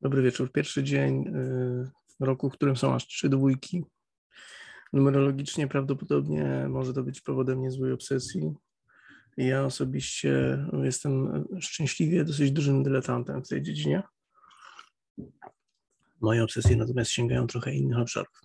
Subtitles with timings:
[0.00, 0.52] Dobry wieczór.
[0.52, 1.90] Pierwszy dzień y,
[2.20, 3.84] roku, w którym są aż trzy dwójki.
[4.92, 8.54] Numerologicznie prawdopodobnie może to być powodem niezłej obsesji.
[9.36, 14.02] Ja osobiście jestem szczęśliwie dosyć dużym dyletantem w tej dziedzinie.
[16.20, 18.40] Moje obsesje natomiast sięgają trochę innych obszarów.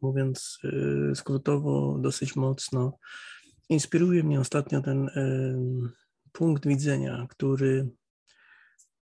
[0.00, 2.98] Mówiąc y, skrótowo, dosyć mocno,
[3.68, 5.56] inspiruje mnie ostatnio ten y,
[6.32, 7.88] punkt widzenia, który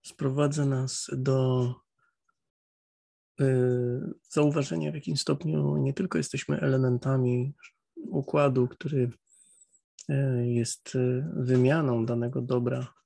[0.06, 1.74] sprowadza nas do
[3.40, 3.44] y,
[4.28, 7.54] zauważenia, w jakim stopniu nie tylko jesteśmy elementami
[7.96, 9.10] układu, który
[10.10, 12.96] y, jest y, wymianą danego dobra,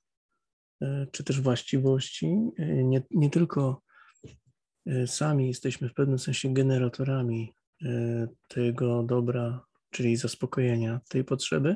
[1.11, 2.37] czy też właściwości,
[2.83, 3.81] nie, nie tylko
[5.05, 7.53] sami jesteśmy w pewnym sensie generatorami
[8.47, 11.75] tego dobra, czyli zaspokojenia tej potrzeby,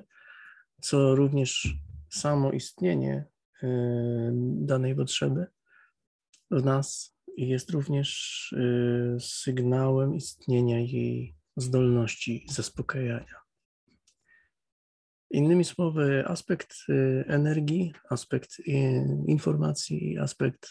[0.81, 1.77] co również
[2.09, 3.25] samo istnienie
[4.41, 5.47] danej potrzeby
[6.51, 13.35] w nas jest również y, sygnałem istnienia jej zdolności zaspokajania.
[15.31, 18.57] Innymi słowy, aspekt y, energii, aspekt
[19.27, 20.69] informacji, aspekt,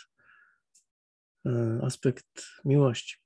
[1.82, 3.16] aspekt miłości.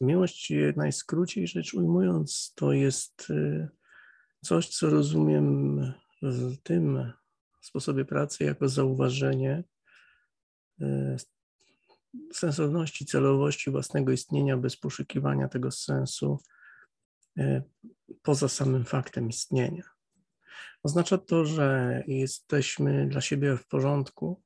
[0.00, 3.32] Miłość, najskróciej rzecz ujmując, to jest
[4.44, 5.80] coś, co rozumiem
[6.22, 7.12] w tym
[7.60, 9.64] sposobie pracy jako zauważenie
[10.80, 11.16] e,
[12.32, 16.38] sensowności, celowości własnego istnienia bez poszukiwania tego sensu
[17.38, 17.62] e,
[18.22, 19.84] poza samym faktem istnienia.
[20.82, 24.42] Oznacza to, że jesteśmy dla siebie w porządku,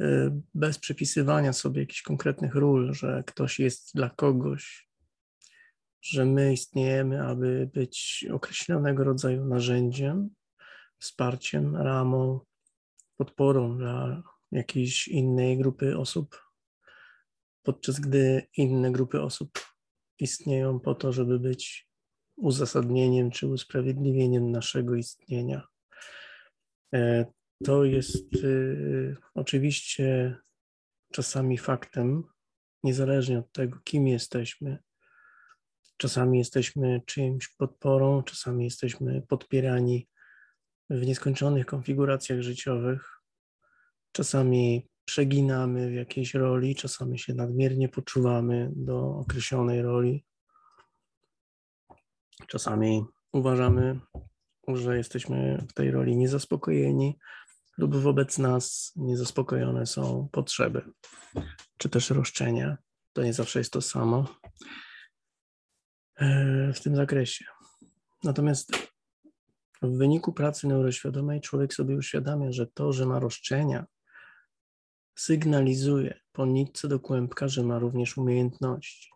[0.00, 4.88] e, bez przypisywania sobie jakichś konkretnych ról, że ktoś jest dla kogoś,
[6.02, 10.30] że my istniejemy, aby być określonego rodzaju narzędziem,
[10.98, 12.40] wsparciem, ramą,
[13.16, 16.42] podporą dla jakiejś innej grupy osób,
[17.62, 19.66] podczas gdy inne grupy osób
[20.18, 21.88] istnieją po to, żeby być
[22.36, 25.66] uzasadnieniem czy usprawiedliwieniem naszego istnienia.
[26.94, 27.26] E,
[27.64, 30.36] to jest y, oczywiście
[31.12, 32.24] czasami faktem,
[32.82, 34.78] niezależnie od tego, kim jesteśmy.
[35.96, 40.08] Czasami jesteśmy czyimś podporą, czasami jesteśmy podpierani
[40.90, 43.20] w nieskończonych konfiguracjach życiowych.
[44.12, 50.24] Czasami przeginamy w jakiejś roli, czasami się nadmiernie poczuwamy do określonej roli.
[52.46, 54.00] Czasami uważamy,
[54.68, 57.18] że jesteśmy w tej roli niezaspokojeni
[57.78, 60.82] lub wobec nas niezaspokojone są potrzeby,
[61.78, 62.78] czy też roszczenia.
[63.12, 64.26] To nie zawsze jest to samo
[66.16, 67.44] e, w tym zakresie.
[68.24, 68.85] Natomiast
[69.82, 73.86] w wyniku pracy neuroświadomej człowiek sobie uświadamia, że to, że ma roszczenia,
[75.18, 79.10] sygnalizuje po nitce do kłębka, że ma również umiejętności.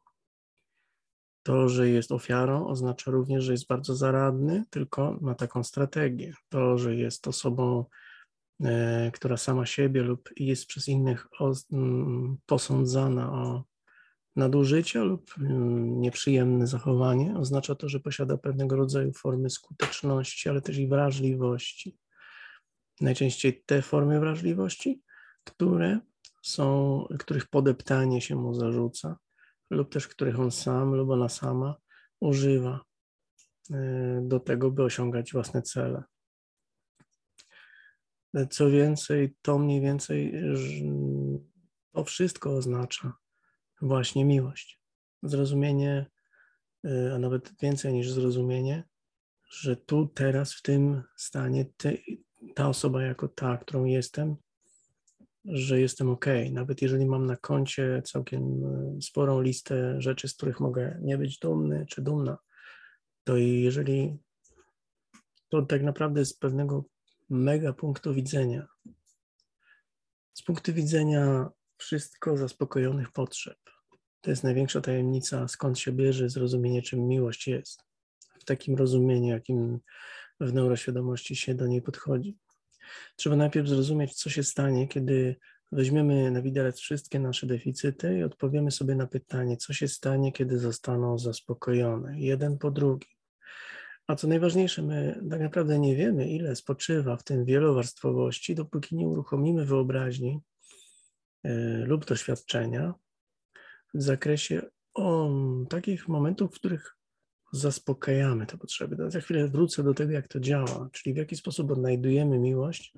[1.42, 6.34] To, że jest ofiarą, oznacza również, że jest bardzo zaradny, tylko ma taką strategię.
[6.48, 7.84] To, że jest osobą,
[8.64, 11.26] e, która sama siebie lub jest przez innych
[12.46, 13.64] posądzana o
[14.40, 20.78] Nadużycie lub mm, nieprzyjemne zachowanie oznacza to, że posiada pewnego rodzaju formy skuteczności, ale też
[20.78, 21.98] i wrażliwości.
[23.00, 25.02] Najczęściej te formy wrażliwości,
[25.44, 26.00] które
[26.42, 29.16] są, których podeptanie się mu zarzuca,
[29.70, 31.74] lub też których on sam lub ona sama
[32.20, 32.80] używa
[33.70, 36.02] e, do tego, by osiągać własne cele.
[38.50, 40.34] Co więcej, to mniej więcej
[41.92, 43.12] to wszystko oznacza,
[43.82, 44.80] właśnie miłość.
[45.22, 46.06] Zrozumienie,
[46.86, 48.84] y, a nawet więcej niż zrozumienie,
[49.50, 52.02] że tu, teraz, w tym stanie, ty,
[52.54, 54.36] ta osoba jako ta, którą jestem,
[55.44, 56.26] że jestem ok.
[56.50, 58.64] Nawet jeżeli mam na koncie całkiem
[58.98, 62.38] y, sporą listę rzeczy, z których mogę nie być dumny czy dumna,
[63.24, 64.18] to jeżeli
[65.48, 66.84] to tak naprawdę z pewnego
[67.30, 68.68] mega punktu widzenia,
[70.34, 71.50] z punktu widzenia
[71.80, 73.58] wszystko zaspokojonych potrzeb.
[74.20, 77.82] To jest największa tajemnica, skąd się bierze zrozumienie, czym miłość jest.
[78.40, 79.78] W takim rozumieniu, jakim
[80.40, 82.36] w neuroświadomości się do niej podchodzi.
[83.16, 85.36] Trzeba najpierw zrozumieć, co się stanie, kiedy
[85.72, 90.58] weźmiemy na widelec wszystkie nasze deficyty i odpowiemy sobie na pytanie, co się stanie, kiedy
[90.58, 93.10] zostaną zaspokojone, jeden po drugim.
[94.06, 99.08] A co najważniejsze, my tak naprawdę nie wiemy, ile spoczywa w tym wielowarstwowości, dopóki nie
[99.08, 100.40] uruchomimy wyobraźni
[101.84, 102.94] lub doświadczenia
[103.94, 104.62] w zakresie
[104.94, 105.30] o,
[105.70, 106.96] takich momentów, w których
[107.52, 109.10] zaspokajamy te potrzeby.
[109.10, 112.94] Za chwilę wrócę do tego, jak to działa, czyli w jaki sposób odnajdujemy miłość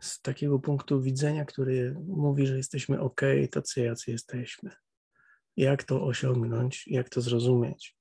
[0.00, 4.70] z takiego punktu widzenia, który mówi, że jesteśmy ok, tacy jacy jesteśmy.
[5.56, 7.96] Jak to osiągnąć, jak to zrozumieć?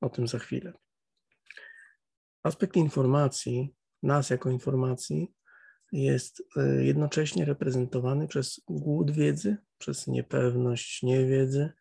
[0.00, 0.72] O tym za chwilę.
[2.42, 5.32] Aspekt informacji, nas jako informacji,
[5.92, 11.72] jest e, jednocześnie reprezentowany przez głód wiedzy, przez niepewność niewiedzy,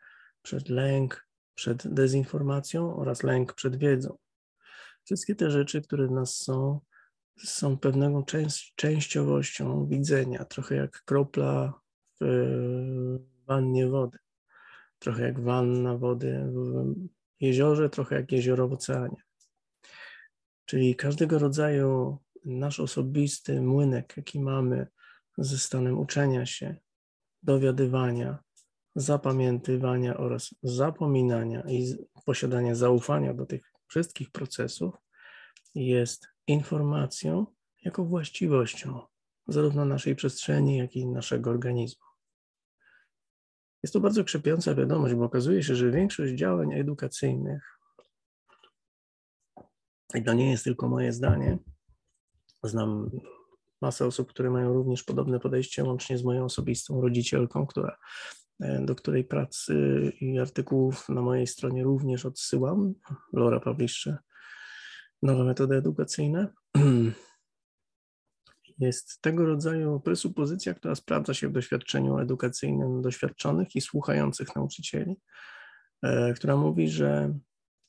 [0.41, 1.25] przed lęk
[1.55, 4.17] przed dezinformacją oraz lęk przed wiedzą.
[5.03, 6.79] Wszystkie te rzeczy, które w nas są,
[7.37, 11.81] są pewną część, częściowością widzenia, trochę jak kropla
[12.21, 12.25] w
[13.47, 14.17] wannie wody,
[14.99, 16.95] trochę jak wanna wody w
[17.39, 19.23] jeziorze, trochę jak jezioro w oceanie.
[20.65, 24.87] Czyli każdego rodzaju nasz osobisty młynek, jaki mamy
[25.37, 26.75] ze stanem uczenia się,
[27.43, 28.39] dowiadywania,
[28.95, 31.95] zapamiętywania oraz zapominania i
[32.25, 34.95] posiadania zaufania do tych wszystkich procesów
[35.75, 37.45] jest informacją
[37.83, 39.01] jako właściwością
[39.47, 42.05] zarówno naszej przestrzeni, jak i naszego organizmu.
[43.83, 47.79] Jest to bardzo krzepiąca wiadomość, bo okazuje się, że większość działań edukacyjnych,
[50.15, 51.57] i to nie jest tylko moje zdanie,
[52.67, 53.09] znam
[53.81, 57.97] masę osób, które mają również podobne podejście, łącznie z moją osobistą rodzicielką, która
[58.59, 59.73] E, do której pracy
[60.21, 62.93] i artykułów na mojej stronie również odsyłam.
[63.33, 64.17] Laura Publisher,
[65.23, 66.47] nowe metody edukacyjne.
[68.79, 75.15] Jest tego rodzaju presupozycja, która sprawdza się w doświadczeniu edukacyjnym doświadczonych i słuchających nauczycieli,
[76.03, 77.39] e, która mówi, że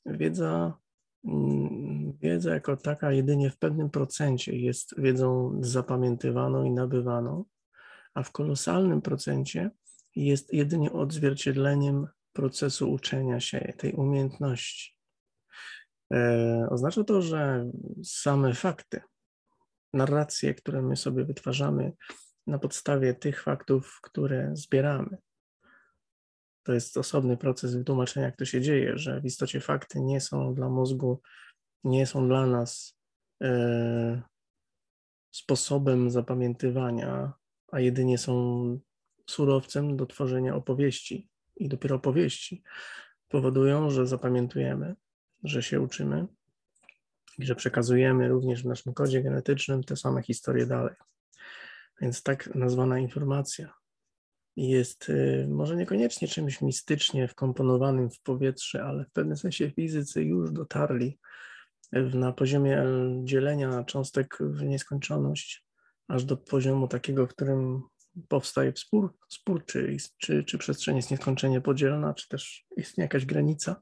[0.05, 0.73] wiedza,
[2.21, 7.45] wiedza jako taka jedynie w pewnym procencie jest wiedzą zapamiętywaną i nabywaną,
[8.13, 9.71] a w kolosalnym procencie
[10.15, 14.97] jest jedynie odzwierciedleniem procesu uczenia się tej umiejętności.
[16.13, 17.71] E, oznacza to, że
[18.03, 19.01] same fakty,
[19.93, 21.91] narracje, które my sobie wytwarzamy
[22.47, 25.17] na podstawie tych faktów, które zbieramy,
[26.67, 30.53] to jest osobny proces wytłumaczenia, jak to się dzieje, że w istocie fakty nie są
[30.53, 31.21] dla mózgu,
[31.83, 32.99] nie są dla nas
[33.43, 34.21] e,
[35.31, 37.33] sposobem zapamiętywania,
[37.71, 38.33] a jedynie są
[39.29, 41.29] surowcem do tworzenia opowieści.
[41.55, 42.63] I dopiero opowieści
[43.29, 44.95] powodują, że zapamiętujemy,
[45.43, 46.27] że się uczymy
[47.39, 50.95] i że przekazujemy również w naszym kodzie genetycznym te same historie dalej.
[52.01, 53.73] Więc tak nazwana informacja
[54.57, 60.51] jest y, może niekoniecznie czymś mistycznie wkomponowanym w powietrze, ale w pewnym sensie fizycy już
[60.51, 61.19] dotarli
[62.13, 62.83] na poziomie
[63.23, 65.65] dzielenia cząstek w nieskończoność,
[66.07, 67.81] aż do poziomu takiego, w którym
[68.27, 73.81] powstaje spór, spór czy, czy, czy przestrzeń jest nieskończenie podzielna, czy też istnieje jakaś granica,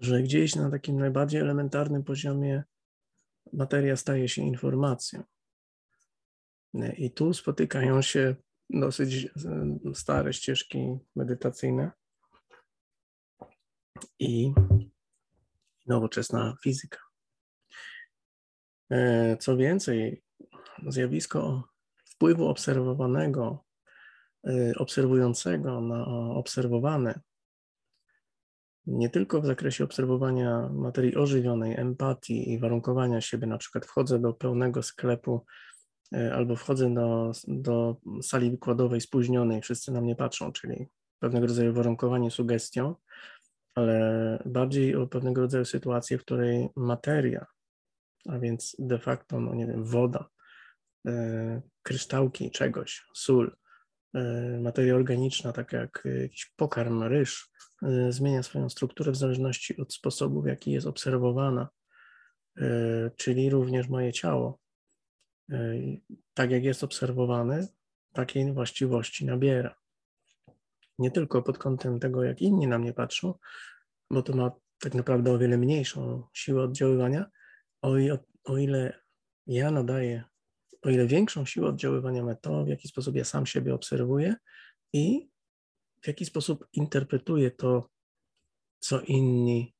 [0.00, 2.64] że gdzieś na takim najbardziej elementarnym poziomie
[3.52, 5.22] materia staje się informacją.
[6.96, 8.36] I tu spotykają się
[8.70, 9.28] dosyć
[9.94, 11.90] stare ścieżki medytacyjne
[14.18, 14.52] i
[15.86, 16.98] nowoczesna fizyka.
[18.90, 20.22] E, co więcej,
[20.86, 21.68] zjawisko
[22.04, 23.64] wpływu obserwowanego,
[24.48, 27.20] y, obserwującego na obserwowane,
[28.86, 34.32] nie tylko w zakresie obserwowania materii ożywionej, empatii i warunkowania siebie, na przykład wchodzę do
[34.32, 35.46] pełnego sklepu
[36.32, 40.86] albo wchodzę do, do sali wykładowej spóźnionej, wszyscy na mnie patrzą, czyli
[41.18, 42.94] pewnego rodzaju warunkowanie sugestią,
[43.74, 47.46] ale bardziej o pewnego rodzaju sytuację, w której materia,
[48.28, 50.28] a więc de facto, no nie wiem, woda,
[51.06, 53.56] E, kryształki czegoś, sól,
[54.14, 54.20] e,
[54.60, 57.50] materia organiczna, taka jak jakiś pokarm, ryż,
[57.82, 61.68] e, zmienia swoją strukturę w zależności od sposobu, w jaki jest obserwowana,
[63.16, 64.58] czyli również moje ciało.
[66.34, 67.68] Tak jak jest obserwowane,
[68.12, 69.74] takiej właściwości nabiera.
[70.98, 73.34] Nie tylko pod kątem tego, jak inni na mnie patrzą,
[74.10, 77.26] bo to ma tak naprawdę o wiele mniejszą siłę oddziaływania,
[77.82, 77.94] o,
[78.44, 79.00] o ile
[79.46, 80.24] ja nadaję
[80.86, 84.34] o ile większą siłę oddziaływania ma to, w jaki sposób ja sam siebie obserwuję
[84.92, 85.28] i
[86.02, 87.90] w jaki sposób interpretuję to,
[88.78, 89.74] co inni,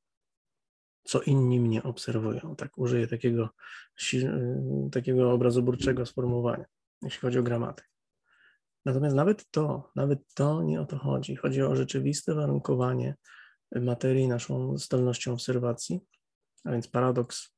[1.07, 2.57] co inni mnie obserwują.
[2.57, 3.49] Tak użyję takiego,
[4.93, 6.65] takiego obrazoburczego sformułowania,
[7.03, 7.89] jeśli chodzi o gramatykę.
[8.85, 11.37] Natomiast nawet to, nawet to nie o to chodzi.
[11.37, 13.15] Chodzi o rzeczywiste warunkowanie
[13.75, 16.01] materii naszą zdolnością obserwacji,
[16.65, 17.57] a więc paradoks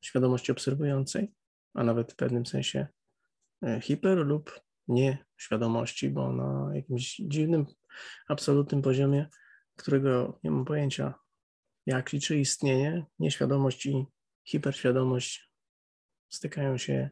[0.00, 1.32] świadomości obserwującej
[1.74, 2.86] a nawet w pewnym sensie
[3.62, 7.66] e, hiper lub nieświadomości, bo na jakimś dziwnym,
[8.28, 9.28] absolutnym poziomie,
[9.76, 11.14] którego nie mam pojęcia,
[11.86, 14.06] jak liczy istnienie, nieświadomość i
[14.44, 15.50] hiperświadomość
[16.28, 17.10] stykają się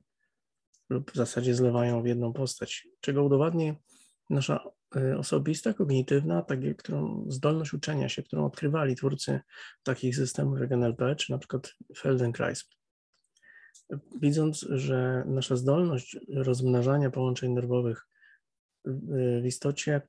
[0.89, 3.75] lub w zasadzie zlewają w jedną postać, czego udowadni
[4.31, 4.65] nasza
[4.97, 9.41] y, osobista, kognitywna, tak, którą, zdolność uczenia się, którą odkrywali twórcy
[9.83, 12.65] takich systemów jak NLP, czy na przykład Feldenkrais.
[14.21, 18.07] Widząc, że nasza zdolność rozmnażania połączeń nerwowych
[18.85, 20.01] w istocie,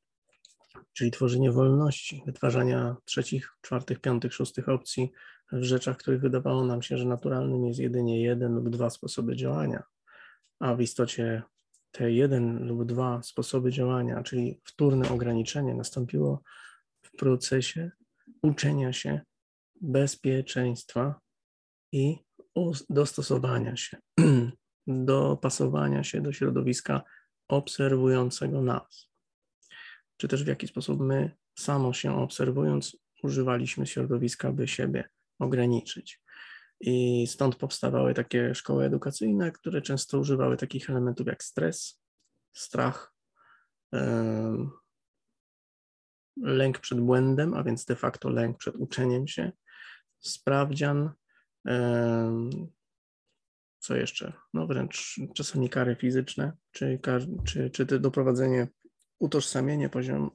[0.94, 5.12] czyli tworzenie wolności, wytwarzania trzecich, czwartych, piątych, szóstych opcji
[5.52, 9.84] w rzeczach, których wydawało nam się, że naturalnym jest jedynie jeden lub dwa sposoby działania,
[10.60, 11.44] a w istocie
[11.92, 16.44] te jeden lub dwa sposoby działania, czyli wtórne ograniczenie, nastąpiło
[17.02, 17.92] w procesie
[18.42, 19.22] uczenia się
[19.82, 21.20] bezpieczeństwa
[21.92, 22.18] i
[22.90, 23.98] dostosowania się,
[24.88, 27.02] dopasowania się do środowiska
[27.48, 29.13] obserwującego nas.
[30.18, 36.22] Czy też w jaki sposób my, samo się obserwując, używaliśmy środowiska, by siebie ograniczyć.
[36.80, 42.02] I stąd powstawały takie szkoły edukacyjne, które często używały takich elementów jak stres,
[42.54, 43.16] strach,
[46.38, 49.52] lęk przed błędem, a więc de facto lęk przed uczeniem się,
[50.20, 51.12] sprawdzian,
[53.80, 54.34] co jeszcze?
[54.54, 57.00] No wręcz czasami kary fizyczne, czy,
[57.46, 58.68] czy, czy doprowadzenie,
[59.24, 60.32] utożsamienie poziom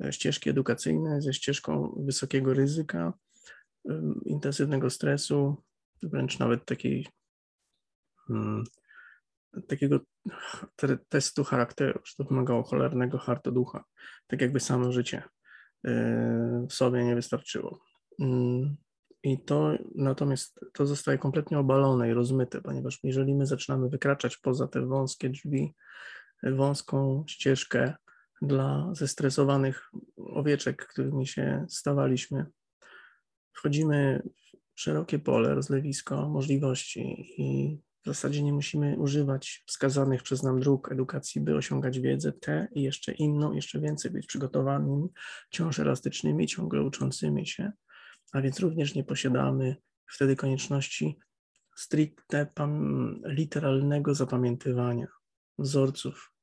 [0.00, 3.12] e, ścieżki edukacyjnej ze ścieżką wysokiego ryzyka,
[4.24, 5.62] intensywnego stresu,
[6.02, 7.06] wręcz nawet takiej,
[8.28, 8.64] hmm,
[9.68, 10.00] takiego
[11.08, 13.84] testu charakteru, że to wymagało cholernego hartoducha,
[14.26, 15.22] tak jakby samo życie
[16.68, 17.80] w sobie nie wystarczyło.
[18.20, 18.76] Mm,
[19.22, 24.68] I to natomiast to zostaje kompletnie obalone i rozmyte, ponieważ jeżeli my zaczynamy wykraczać poza
[24.68, 25.74] te wąskie drzwi,
[26.42, 27.94] wąską ścieżkę
[28.42, 32.46] dla zestresowanych owieczek, którymi się stawaliśmy,
[33.52, 34.22] wchodzimy
[34.74, 40.92] w szerokie pole, rozlewisko możliwości i w zasadzie nie musimy używać wskazanych przez nam dróg
[40.92, 45.08] edukacji, by osiągać wiedzę tę i jeszcze inną, jeszcze więcej być przygotowanymi,
[45.50, 47.72] wciąż elastycznymi, ciągle uczącymi się,
[48.32, 49.76] a więc również nie posiadamy
[50.06, 51.18] wtedy konieczności
[51.76, 52.46] stricte
[53.24, 55.06] literalnego zapamiętywania
[55.58, 56.33] wzorców,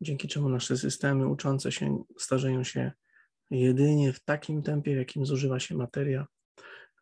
[0.00, 2.92] dzięki czemu nasze systemy uczące się starzeją się
[3.50, 6.26] jedynie w takim tempie, w jakim zużywa się materia.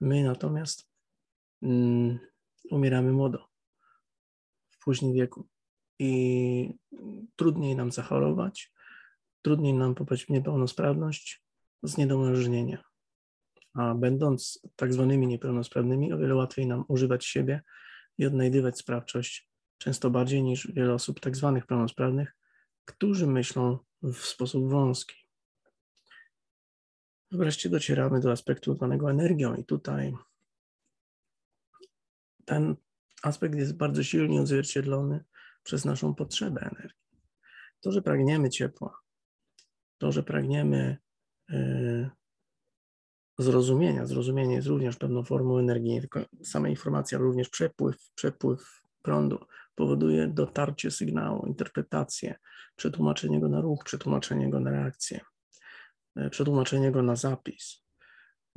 [0.00, 0.88] My natomiast
[1.62, 2.18] mm,
[2.70, 3.48] umieramy młodo,
[4.70, 5.48] w późnym wieku
[5.98, 6.74] i
[7.36, 8.72] trudniej nam zachorować,
[9.42, 11.42] trudniej nam popaść w niepełnosprawność
[11.82, 12.84] z niedomarżnienia.
[13.74, 17.62] A będąc tak zwanymi niepełnosprawnymi, o wiele łatwiej nam używać siebie
[18.18, 22.36] i odnajdywać sprawczość, często bardziej niż wiele osób tak zwanych pełnosprawnych,
[22.84, 25.16] którzy myślą w sposób wąski.
[27.30, 30.14] Wreszcie docieramy do aspektu zwanego energią, i tutaj
[32.44, 32.76] ten
[33.22, 35.24] aspekt jest bardzo silnie odzwierciedlony
[35.62, 37.02] przez naszą potrzebę energii.
[37.80, 39.00] To, że pragniemy ciepła,
[39.98, 40.98] to, że pragniemy
[41.48, 42.10] yy,
[43.38, 48.82] zrozumienia, zrozumienie jest również pewną formą energii, nie tylko sama informacja, ale również przepływ, przepływ
[49.02, 52.38] prądu powoduje dotarcie sygnału, interpretację,
[52.82, 55.20] przetłumaczenie go na ruch, przetłumaczenie go na reakcję.
[56.16, 57.84] E, przetłumaczenie go na zapis.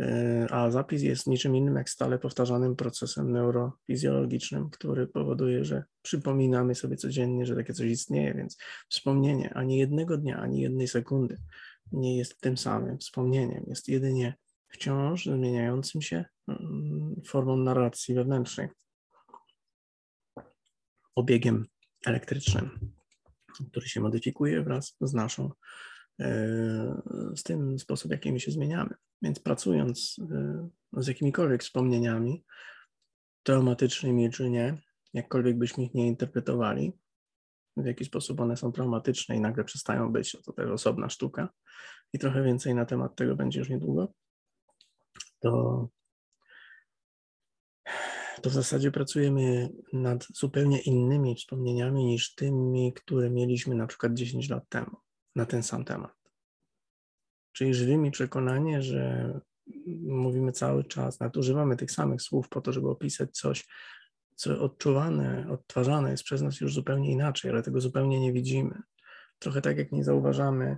[0.02, 6.76] E, a zapis jest niczym innym jak stale powtarzanym procesem neurofizjologicznym, który powoduje, że przypominamy
[6.76, 8.58] sobie codziennie, że takie coś istnieje, więc
[8.90, 11.38] wspomnienie ani jednego dnia, ani jednej sekundy
[11.92, 14.36] nie jest tym samym wspomnieniem, jest jedynie
[14.68, 18.68] wciąż zmieniającym się mm, formą narracji wewnętrznej,
[21.16, 21.66] obiegiem
[22.06, 22.95] elektrycznym,
[23.72, 25.52] który się modyfikuje wraz z naszą
[27.36, 28.96] z tym sposób, w jaki my się zmieniamy.
[29.22, 30.70] Więc pracując e,
[31.02, 32.44] z jakimikolwiek wspomnieniami,
[33.44, 34.82] traumatycznymi czy nie,
[35.14, 36.94] jakkolwiek byśmy ich nie interpretowali,
[37.78, 41.50] w jaki sposób one są traumatyczne i nagle przestają być, to też osobna sztuka
[42.14, 44.14] i trochę więcej na temat tego będzie już niedługo,
[45.40, 45.88] to,
[48.46, 54.50] to w zasadzie pracujemy nad zupełnie innymi wspomnieniami niż tymi, które mieliśmy na przykład 10
[54.50, 54.98] lat temu
[55.36, 56.14] na ten sam temat.
[57.52, 59.34] Czyli żywi mi przekonanie, że
[60.08, 63.68] mówimy cały czas, nadużywamy tych samych słów po to, żeby opisać coś,
[64.36, 68.82] co odczuwane, odtwarzane jest przez nas już zupełnie inaczej, ale tego zupełnie nie widzimy.
[69.40, 70.78] Trochę tak jak nie zauważamy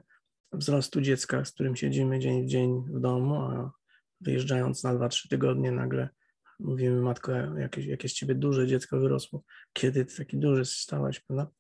[0.52, 3.72] wzrostu dziecka, z którym siedzimy dzień w dzień w domu, a
[4.22, 6.10] wyjeżdżając na 2-3 tygodnie nagle
[6.60, 11.52] mówimy, matko, jakieś, jakieś ciebie duże dziecko wyrosło, kiedy ty taki duży stałaś, prawda?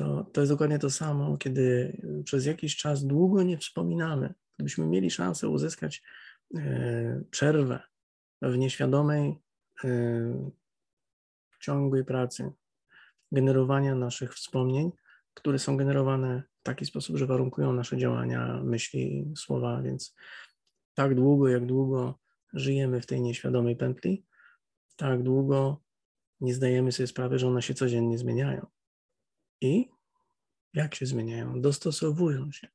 [0.00, 4.34] to, to jest dokładnie to samo, kiedy przez jakiś czas długo nie wspominamy.
[4.56, 6.02] Gdybyśmy mieli szansę uzyskać
[6.56, 7.80] e, przerwę
[8.42, 9.38] w nieświadomej,
[9.84, 10.50] e,
[11.60, 12.52] ciągłej pracy,
[13.32, 14.92] generowania naszych wspomnień,
[15.34, 20.14] które są generowane w taki sposób, że warunkują nasze działania, myśli, słowa, więc
[20.94, 22.18] tak długo, jak długo
[22.52, 24.24] żyjemy w tej nieświadomej pętli,
[24.96, 25.82] tak długo
[26.40, 28.66] nie zdajemy sobie sprawy, że one się codziennie zmieniają.
[29.60, 29.90] I
[30.74, 31.60] jak się zmieniają?
[31.60, 32.68] Dostosowują się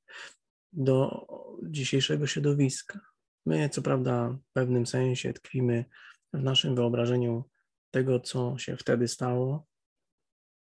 [0.73, 1.27] do
[1.63, 2.99] dzisiejszego środowiska.
[3.45, 5.85] My, co prawda, w pewnym sensie tkwimy
[6.33, 7.43] w naszym wyobrażeniu
[7.91, 9.67] tego, co się wtedy stało,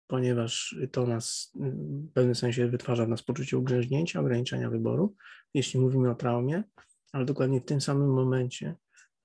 [0.07, 5.15] ponieważ to nas w pewnym sensie wytwarza w nas poczucie ugrzęźnięcia, ograniczenia wyboru,
[5.53, 6.63] jeśli mówimy o traumie,
[7.11, 8.75] ale dokładnie w tym samym momencie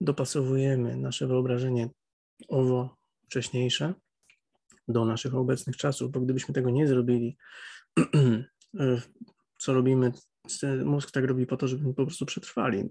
[0.04, 1.90] dopasowujemy nasze wyobrażenie
[2.48, 2.96] owo
[3.26, 3.94] wcześniejsze
[4.88, 7.36] do naszych obecnych czasów, bo gdybyśmy tego nie zrobili,
[9.58, 10.12] co robimy,
[10.84, 12.84] mózg tak robi po to, żebyśmy po prostu przetrwali.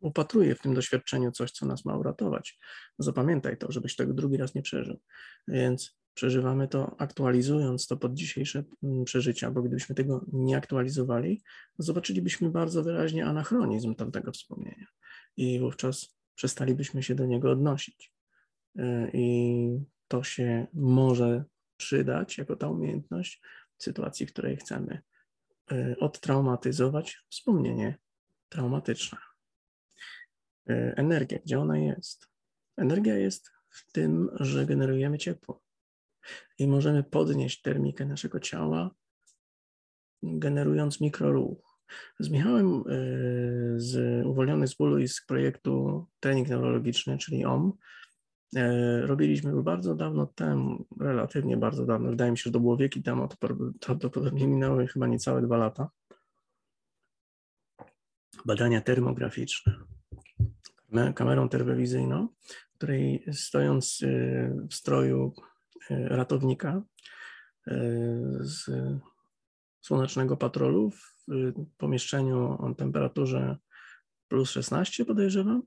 [0.00, 2.58] Upatruje w tym doświadczeniu coś, co nas ma uratować.
[2.98, 5.00] Zapamiętaj to, żebyś tego drugi raz nie przeżył.
[5.48, 11.42] Więc przeżywamy to, aktualizując to pod dzisiejsze mm, przeżycia, bo gdybyśmy tego nie aktualizowali,
[11.78, 14.86] zobaczylibyśmy bardzo wyraźnie anachronizm tamtego wspomnienia
[15.36, 18.12] i wówczas przestalibyśmy się do niego odnosić.
[18.78, 19.68] Y, I
[20.08, 21.44] to się może
[21.76, 23.42] przydać jako ta umiejętność
[23.76, 25.02] w sytuacji, w której chcemy
[25.72, 27.98] y, odtraumatyzować wspomnienie
[28.48, 29.18] traumatyczne.
[30.70, 32.28] Y, energia, gdzie ona jest?
[32.76, 35.62] Energia jest w tym, że generujemy ciepło
[36.58, 38.90] i możemy podnieść termikę naszego ciała,
[40.22, 41.73] generując mikroruch.
[42.18, 47.72] Z Michałem y, z Uwolniony z bólu i z projektu Trening Neurologiczny, czyli OM,
[48.56, 53.02] E, robiliśmy bardzo dawno temu, relatywnie bardzo dawno, wydaje mi się, że to było wieki
[53.02, 53.36] temu, to
[53.80, 55.90] prawdopodobnie minęły chyba niecałe dwa lata,
[58.44, 59.74] badania termograficzne.
[61.14, 62.28] Kamerą termowizyjną,
[62.76, 64.08] której stojąc e,
[64.70, 65.34] w stroju
[65.90, 66.82] e, ratownika
[68.40, 68.70] z
[69.86, 71.14] słonecznego patrolu w
[71.76, 73.56] pomieszczeniu o temperaturze
[74.28, 75.62] plus 16 podejrzewam,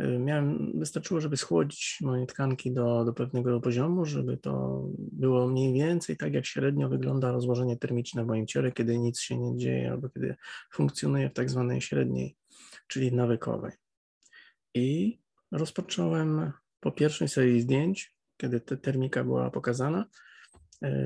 [0.00, 5.72] Y, miałem, wystarczyło, żeby schłodzić moje tkanki do, do pewnego poziomu, żeby to było mniej
[5.72, 9.90] więcej tak, jak średnio wygląda rozłożenie termiczne w moim ciele, kiedy nic się nie dzieje
[9.90, 10.36] albo kiedy
[10.72, 12.36] funkcjonuje w tak zwanej średniej,
[12.86, 13.72] czyli nawykowej.
[14.74, 15.18] I
[15.52, 20.27] rozpocząłem po pierwszej serii zdjęć, kiedy ta termika była pokazana, y,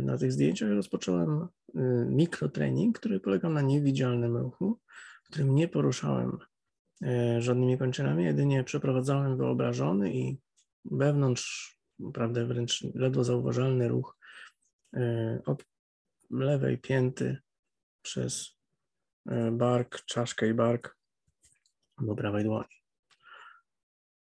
[0.02, 4.80] na tych zdjęciach rozpocząłem y, mikrotrening, który polegał na niewidzialnym ruchu,
[5.24, 6.38] w którym nie poruszałem
[7.02, 10.38] E, żadnymi kończynami, jedynie przeprowadzałem wyobrażony i
[10.84, 14.18] wewnątrz, naprawdę wręcz ledwo zauważalny ruch
[14.94, 15.64] e, od
[16.30, 17.38] lewej pięty
[18.02, 18.56] przez
[19.28, 20.96] e, bark, czaszkę i bark
[22.00, 22.82] do prawej dłoni.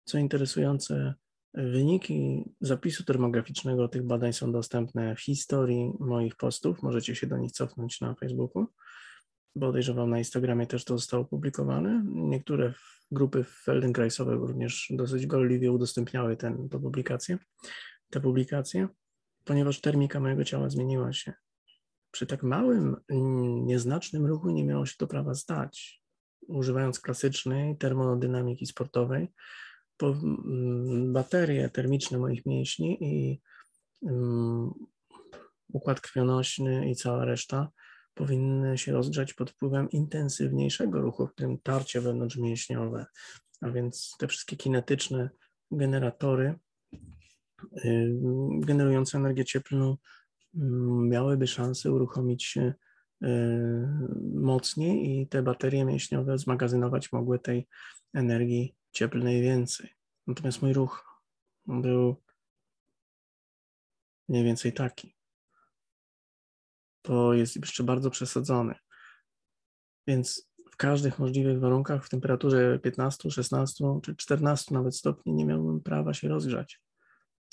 [0.04, 1.14] Co interesujące,
[1.54, 6.84] wyniki zapisu termograficznego tych badań są dostępne w historii moich postów.
[6.84, 8.68] Możecie się do nich cofnąć na Facebooku
[9.60, 12.04] podejrzewam na Instagramie też to zostało opublikowane.
[12.06, 12.74] Niektóre
[13.12, 17.38] grupy Feldenkraisowe również dosyć gorliwie udostępniały ten, tę publikację,
[18.10, 18.88] te publikacje,
[19.44, 21.34] ponieważ termika mojego ciała zmieniła się.
[22.12, 22.96] Przy tak małym,
[23.66, 26.04] nieznacznym ruchu nie miało się to prawa stać.
[26.48, 29.68] Używając klasycznej termodynamiki sportowej, po,
[31.08, 33.42] baterie termiczne moich mięśni i
[34.02, 34.74] um,
[35.74, 37.70] układ krwionośny i cała reszta
[38.14, 43.06] powinny się rozgrzać pod wpływem intensywniejszego ruchu, w tym tarcie wewnątrzmięśniowe,
[43.62, 45.30] a więc te wszystkie kinetyczne
[45.72, 46.60] generatory
[48.60, 49.98] generujące energię cieplną
[51.10, 52.74] miałyby szansę uruchomić się
[53.24, 53.28] y,
[54.34, 57.68] mocniej i te baterie mięśniowe zmagazynować mogły tej
[58.14, 59.89] energii cieplnej więcej.
[60.28, 61.21] Natomiast mój ruch
[61.67, 62.15] był
[64.28, 65.19] mniej więcej taki
[67.02, 68.75] to jest jeszcze bardzo przesadzony.
[70.08, 75.82] Więc w każdych możliwych warunkach, w temperaturze 15, 16 czy 14 nawet stopni, nie miałbym
[75.82, 76.82] prawa się rozgrzać.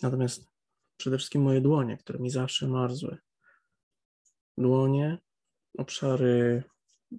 [0.02, 0.48] Natomiast
[0.96, 3.18] przede wszystkim moje dłonie, które mi zawsze marzły.
[4.58, 5.18] Dłonie,
[5.78, 6.62] obszary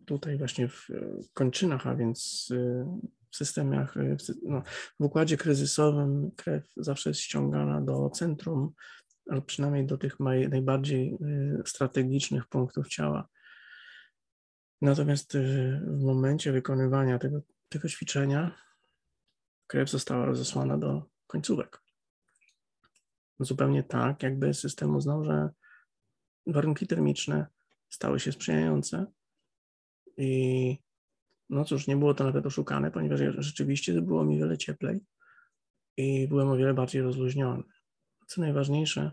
[0.06, 0.88] tutaj właśnie w
[1.34, 2.50] kończynach, a więc
[3.32, 3.96] w systemach,
[4.44, 4.62] no,
[5.00, 8.74] w układzie kryzysowym krew zawsze jest ściągana do centrum
[9.30, 13.28] albo przynajmniej do tych najbardziej y, strategicznych punktów ciała.
[14.82, 18.56] Natomiast y, w momencie wykonywania tego, tego ćwiczenia
[19.68, 21.82] krew została rozesłana do końcówek.
[23.40, 25.50] Zupełnie tak, jakby system uznał, że
[26.48, 27.48] warunki termiczne
[27.90, 29.06] stały się sprzyjające
[30.18, 30.78] i
[31.50, 35.06] no cóż, nie było to nawet oszukane, ponieważ rzeczywiście było mi wiele cieplej
[35.98, 37.64] i byłem o wiele bardziej rozluźniony
[38.28, 39.12] co najważniejsze,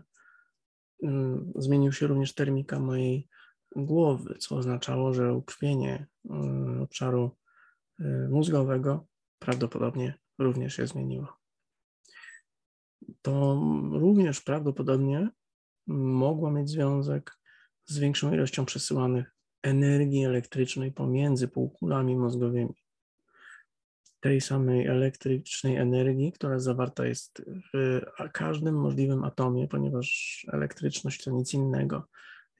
[1.03, 3.27] mm, zmienił się również termika mojej
[3.75, 7.37] głowy, co oznaczało, że ukrwienie mm, obszaru
[7.99, 9.07] y, mózgowego
[9.39, 11.37] prawdopodobnie również się zmieniło.
[13.21, 15.29] To również prawdopodobnie
[15.87, 17.37] mogło mieć związek
[17.85, 19.34] z większą ilością przesyłanych
[19.65, 22.73] energii elektrycznej pomiędzy półkulami mózgowymi.
[24.19, 28.01] Tej samej elektrycznej energii, która zawarta jest w
[28.33, 32.07] każdym możliwym atomie, ponieważ elektryczność to nic innego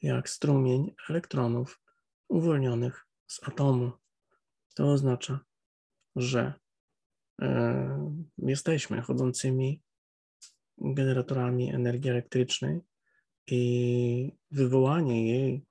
[0.01, 1.81] jak strumień elektronów
[2.27, 3.91] uwolnionych z atomu.
[4.75, 5.39] To oznacza,
[6.15, 6.53] że
[7.41, 9.81] e, jesteśmy chodzącymi
[10.77, 12.81] generatorami energii elektrycznej
[13.47, 15.65] i wywołanie jej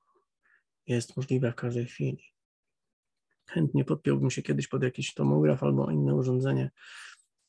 [0.87, 2.35] jest możliwe w każdej chwili.
[3.47, 6.70] Chętnie podpiąłbym się kiedyś pod jakiś tomograf albo inne urządzenie,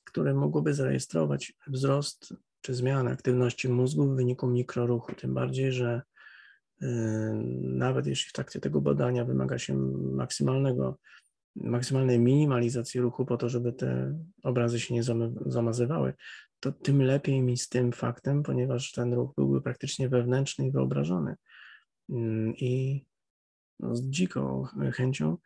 [0.03, 5.15] które mogłoby zarejestrować wzrost czy zmianę aktywności mózgu w wyniku mikroruchu.
[5.15, 6.01] Tym bardziej, że
[6.81, 6.89] yy,
[7.61, 9.75] nawet jeśli w trakcie tego badania wymaga się
[10.13, 10.97] maksymalnego,
[11.55, 15.03] maksymalnej minimalizacji ruchu po to, żeby te obrazy się nie
[15.45, 16.13] zamazywały,
[16.59, 21.35] to tym lepiej mi z tym faktem, ponieważ ten ruch byłby praktycznie wewnętrzny i wyobrażony.
[22.09, 23.05] Yy, I
[23.79, 25.37] no, z dziką chęcią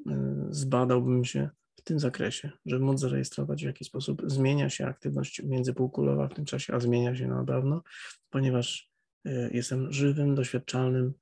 [0.00, 0.12] y,
[0.50, 6.28] zbadałbym się w tym zakresie, żeby móc zarejestrować, w jaki sposób zmienia się aktywność międzypółkulowa
[6.28, 7.82] w tym czasie, a zmienia się na pewno,
[8.30, 8.90] ponieważ
[9.26, 11.12] y, jestem żywym, doświadczalnym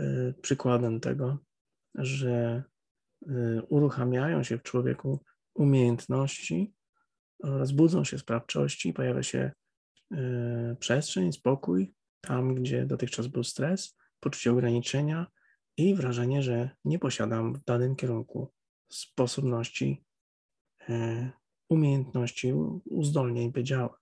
[0.00, 1.38] y, przykładem tego,
[1.94, 2.62] że
[3.68, 6.74] uruchamiają się w człowieku umiejętności
[7.42, 9.52] oraz budzą się sprawczości, pojawia się
[10.78, 15.26] przestrzeń, spokój, tam gdzie dotychczas był stres, poczucie ograniczenia,
[15.78, 18.52] i wrażenie, że nie posiadam w danym kierunku
[18.88, 20.04] sposobności,
[20.88, 21.30] e,
[21.68, 22.52] umiejętności,
[22.84, 24.00] uzdolnień by działać.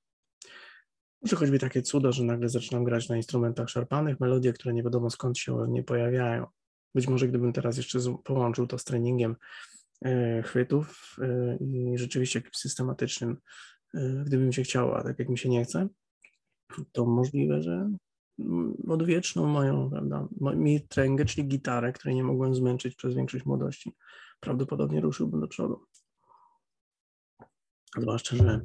[1.22, 5.10] Może choćby takie cuda, że nagle zaczynam grać na instrumentach szarpanych, melodie, które nie wiadomo
[5.10, 6.46] skąd się nie pojawiają.
[6.94, 9.36] Być może gdybym teraz jeszcze połączył to z treningiem
[10.04, 13.36] e, chwytów e, i rzeczywiście systematycznym,
[14.26, 15.88] gdybym się chciał, a tak jak mi się nie chce,
[16.92, 17.90] to możliwe, że
[18.88, 23.92] odwieczną moją, prawda, mitręgę, czyli gitarę, której nie mogłem zmęczyć przez większość młodości,
[24.40, 25.86] prawdopodobnie ruszyłbym do przodu.
[27.98, 28.60] Zwłaszcza, że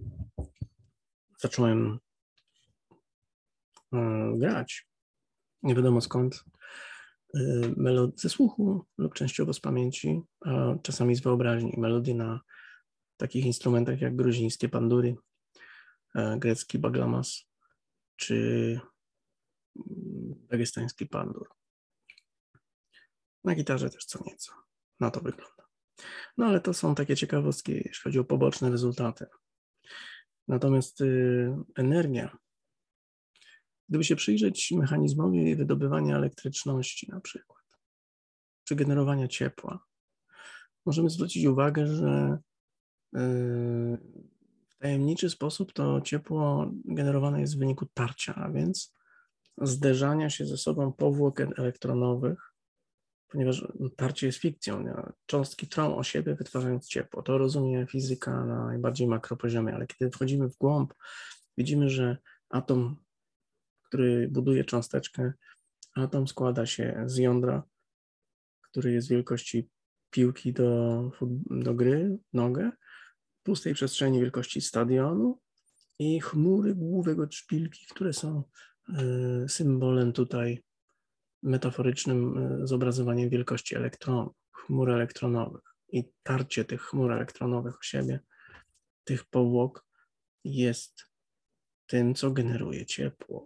[1.40, 2.00] zacząłem
[3.94, 4.88] e, grać,
[5.64, 6.44] nie wiadomo skąd,
[7.36, 7.40] e,
[7.78, 11.74] melod ze słuchu lub częściowo z pamięci, a czasami z wyobraźni.
[11.78, 12.42] Melodie na
[13.18, 15.16] takich instrumentach jak gruzińskie pandury,
[16.16, 17.46] e, grecki baglamas,
[18.16, 18.80] czy
[20.52, 21.50] dagestański pandur.
[23.44, 24.52] Na gitarze też co nieco.
[25.00, 25.68] Na to wygląda.
[26.38, 29.26] No ale to są takie ciekawostki, jeśli chodzi o poboczne rezultaty.
[30.48, 32.38] Natomiast y, energia,
[33.90, 37.64] gdyby się przyjrzeć mechanizmowi wydobywania elektryczności na przykład,
[38.64, 39.86] czy generowania ciepła,
[40.86, 42.38] możemy zwrócić uwagę, że
[43.16, 43.20] y,
[44.68, 49.01] w tajemniczy sposób to ciepło generowane jest w wyniku tarcia, a więc
[49.62, 52.54] zderzania się ze sobą powłok elektronowych,
[53.28, 54.86] ponieważ tarcie jest fikcją.
[55.26, 57.24] Cząstki trą o siebie, wytwarzając ciepło.
[57.24, 60.94] To rozumie fizyka na najbardziej makropoziomie, ale kiedy wchodzimy w głąb,
[61.58, 62.18] widzimy, że
[62.50, 62.96] atom,
[63.84, 65.34] który buduje cząsteczkę,
[65.96, 67.64] atom składa się z jądra,
[68.62, 69.70] który jest wielkości
[70.10, 71.12] piłki do,
[71.50, 72.72] do gry, nogę,
[73.44, 75.40] pustej przestrzeni wielkości stadionu
[76.00, 78.44] i chmury główek od szpilki, które są
[79.48, 80.64] symbolem tutaj
[81.44, 88.20] metaforycznym y, zobrazowaniem wielkości elektronów, chmur elektronowych i tarcie tych chmur elektronowych o siebie,
[89.04, 89.86] tych powłok
[90.44, 91.06] jest
[91.86, 93.46] tym, co generuje ciepło.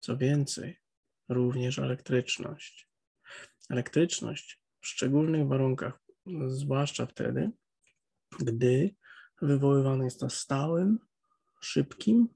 [0.00, 0.78] Co więcej,
[1.28, 2.88] również elektryczność.
[3.70, 6.00] Elektryczność w szczególnych warunkach,
[6.46, 7.50] zwłaszcza wtedy,
[8.38, 8.94] gdy
[9.42, 10.98] wywoływane jest to stałym,
[11.60, 12.28] szybkim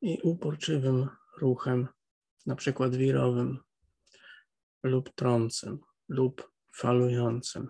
[0.00, 1.08] i uporczywym
[1.40, 1.88] ruchem,
[2.46, 3.58] na przykład wirowym
[4.82, 7.68] lub trącym lub falującym.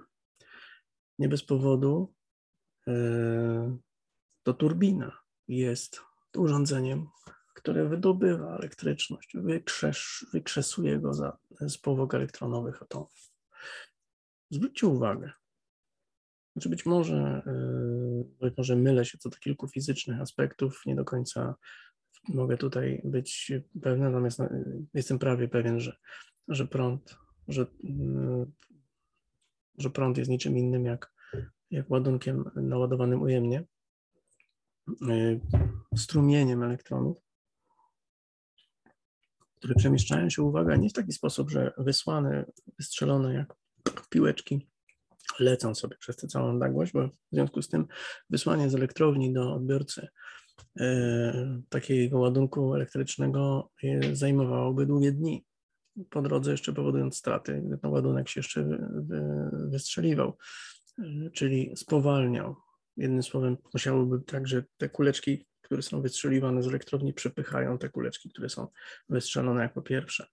[1.18, 2.14] Nie bez powodu
[2.88, 3.78] e,
[4.42, 6.00] to turbina jest
[6.36, 7.08] urządzeniem,
[7.54, 9.36] które wydobywa elektryczność,
[10.32, 13.32] wykrzesuje go za, z powłok elektronowych atomów.
[14.50, 15.32] Zwróćcie uwagę,
[16.52, 21.04] znaczy być może, e, być może mylę się co do kilku fizycznych aspektów, nie do
[21.04, 21.54] końca
[22.28, 23.52] mogę tutaj być
[23.82, 24.48] pewny, natomiast no,
[24.94, 25.96] jestem prawie pewien, że,
[26.48, 27.16] że prąd,
[27.48, 28.52] że, mm,
[29.78, 31.12] że prąd jest niczym innym jak,
[31.70, 33.64] jak ładunkiem naładowanym ujemnie,
[34.88, 35.40] y,
[35.96, 37.18] strumieniem elektronów,
[39.56, 42.44] które przemieszczają się, uwaga, nie w taki sposób, że wysłane,
[42.78, 43.54] wystrzelone jak
[44.10, 44.68] piłeczki
[45.40, 47.86] lecą sobie przez tę całą odległość, bo w związku z tym
[48.30, 50.08] wysłanie z elektrowni do odbiorcy
[51.68, 55.44] takiego ładunku elektrycznego e, zajmowałoby długie dni.
[56.10, 60.36] Po drodze jeszcze powodując straty, gdy ten ładunek się jeszcze wy, wy, wystrzeliwał,
[60.98, 62.56] e, czyli spowalniał.
[62.96, 68.30] Jednym słowem, musiałoby tak, że te kuleczki, które są wystrzeliwane z elektrowni, przepychają te kuleczki,
[68.30, 68.68] które są
[69.08, 70.26] wystrzelone jako pierwsze.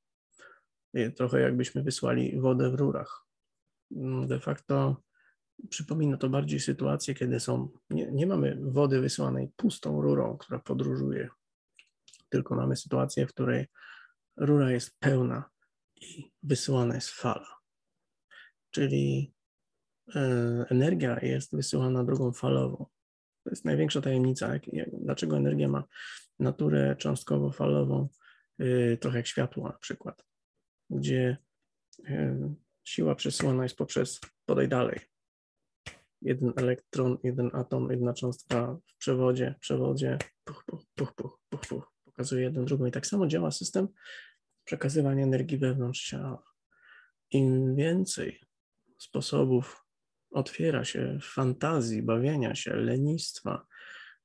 [1.16, 3.26] Trochę jakbyśmy wysłali wodę w rurach
[3.92, 5.04] Mm, de facto
[5.70, 11.30] przypomina to bardziej sytuację, kiedy są, nie, nie mamy wody wysyłanej pustą rurą, która podróżuje,
[12.30, 13.68] tylko mamy sytuację, w której
[14.38, 15.50] rura jest pełna
[16.02, 17.56] i wysyłana jest fala.
[18.72, 19.34] Czyli
[20.16, 20.20] e,
[20.70, 22.86] energia jest wysyłana drogą falową.
[23.44, 25.84] To jest największa tajemnica, jak, jak, dlaczego energia ma
[26.40, 28.08] naturę cząstkowo-falową,
[28.62, 30.26] y, trochę jak światło na przykład,
[30.90, 31.38] gdzie
[32.00, 35.00] y, Siła przesyłana jest poprzez, podaj dalej,
[36.26, 41.94] jeden elektron, jeden atom, jedna cząstka w przewodzie, przewodzie, puch, puch, puch, puch, puch, puch,
[42.06, 42.86] pokazuje jeden drugą.
[42.86, 43.88] I tak samo działa system
[44.64, 46.44] przekazywania energii wewnątrz ciała.
[47.32, 48.40] Im więcej
[48.98, 49.86] sposobów
[50.32, 53.68] otwiera się fantazji, bawienia się, lenistwa,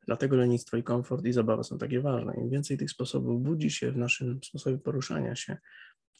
[0.06, 2.34] dlatego lenistwo i komfort i zabawa są takie ważne.
[2.36, 5.56] Im więcej tych sposobów budzi się w naszym sposobie poruszania się,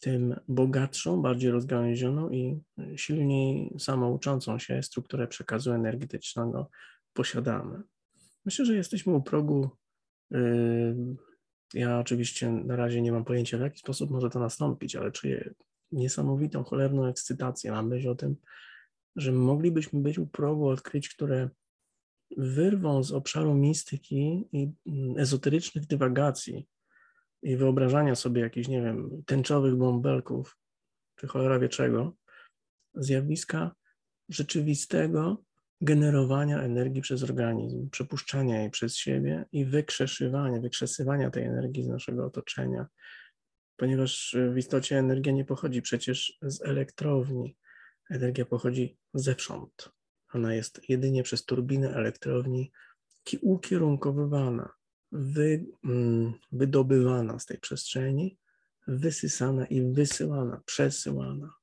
[0.01, 2.61] tym bogatszą, bardziej rozgałęzioną i
[2.97, 6.71] silniej samouczącą się strukturę przekazu energetycznego
[7.13, 7.83] posiadamy.
[8.45, 9.71] Myślę, że jesteśmy u progu.
[10.31, 10.97] Yy,
[11.75, 15.55] ja oczywiście na razie nie mam pojęcia, w jaki sposób może to nastąpić, ale czuję
[15.93, 18.37] niesamowitą, cholerną ekscytację na myśl o tym,
[19.17, 21.51] że moglibyśmy być u progu odkryć, które
[22.37, 26.67] wyrwą z obszaru mistyki i mm, ezoterycznych dywagacji
[27.43, 30.59] i wyobrażania sobie jakichś, nie wiem, tęczowych bąbelków,
[31.17, 32.17] czy cholera wie czego,
[32.95, 33.75] zjawiska
[34.29, 35.45] rzeczywistego
[35.81, 42.27] generowania energii przez organizm, przepuszczania jej przez siebie i wykrzeszywania, wykrzesywania tej energii z naszego
[42.27, 42.87] otoczenia,
[43.77, 47.57] ponieważ w istocie energia nie pochodzi przecież z elektrowni,
[48.11, 49.93] energia pochodzi zewsząd.
[50.35, 52.73] Ona jest jedynie przez turbinę elektrowni
[53.41, 54.80] ukierunkowywana
[55.13, 58.39] wy, mm, wydobywana z tej przestrzeni,
[58.87, 61.55] wysysana i wysyłana, przesyłana.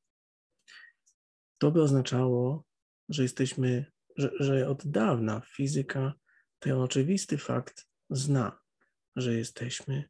[1.58, 2.64] To by oznaczało,
[3.10, 6.14] że jesteśmy, że, że od dawna fizyka
[6.60, 8.60] ten oczywisty fakt zna,
[9.16, 10.10] że jesteśmy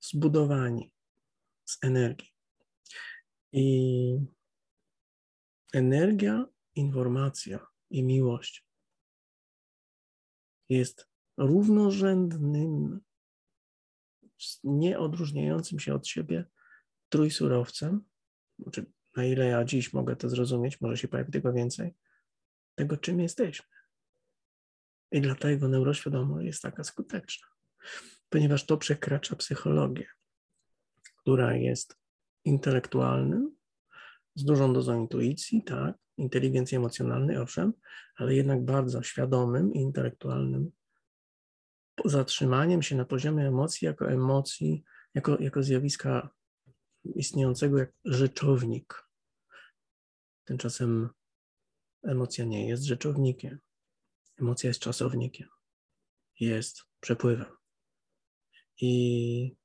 [0.00, 0.92] zbudowani
[1.64, 2.32] z energii.
[3.52, 4.18] I
[5.72, 8.66] energia, informacja i miłość
[10.68, 13.00] jest równorzędnym,
[14.64, 16.44] nieodróżniającym się od siebie
[17.08, 18.00] trójsurowcem,
[18.58, 21.94] znaczy na ile ja dziś mogę to zrozumieć, może się pojawi tego więcej,
[22.74, 23.76] tego czym jesteśmy.
[25.12, 27.48] I dlatego neuroświadomość jest taka skuteczna,
[28.28, 30.06] ponieważ to przekracza psychologię,
[31.16, 31.98] która jest
[32.44, 33.56] intelektualnym,
[34.34, 37.72] z dużą dozą intuicji, tak, inteligencji emocjonalnej, owszem,
[38.16, 40.72] ale jednak bardzo świadomym i intelektualnym
[42.04, 46.30] zatrzymaniem się na poziomie emocji jako emocji, jako, jako zjawiska
[47.04, 49.08] istniejącego jak rzeczownik.
[50.44, 51.08] Tymczasem
[52.02, 53.58] emocja nie jest rzeczownikiem.
[54.40, 55.48] Emocja jest czasownikiem.
[56.40, 57.56] Jest przepływem.
[58.80, 59.56] I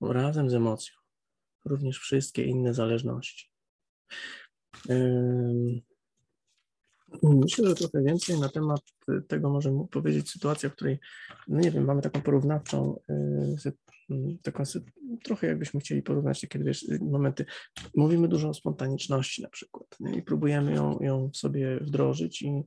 [0.00, 0.94] razem z emocją
[1.64, 3.50] również wszystkie inne zależności.
[7.22, 8.80] Myślę, że trochę więcej na temat
[9.28, 10.98] tego możemy powiedzieć sytuacja, w której,
[11.48, 13.00] no nie wiem, mamy taką porównawczą,
[14.10, 14.64] y, taką,
[15.24, 17.44] trochę jakbyśmy chcieli porównać takie wiesz, momenty.
[17.96, 20.16] Mówimy dużo o spontaniczności na przykład nie?
[20.18, 22.62] i próbujemy ją, ją sobie wdrożyć i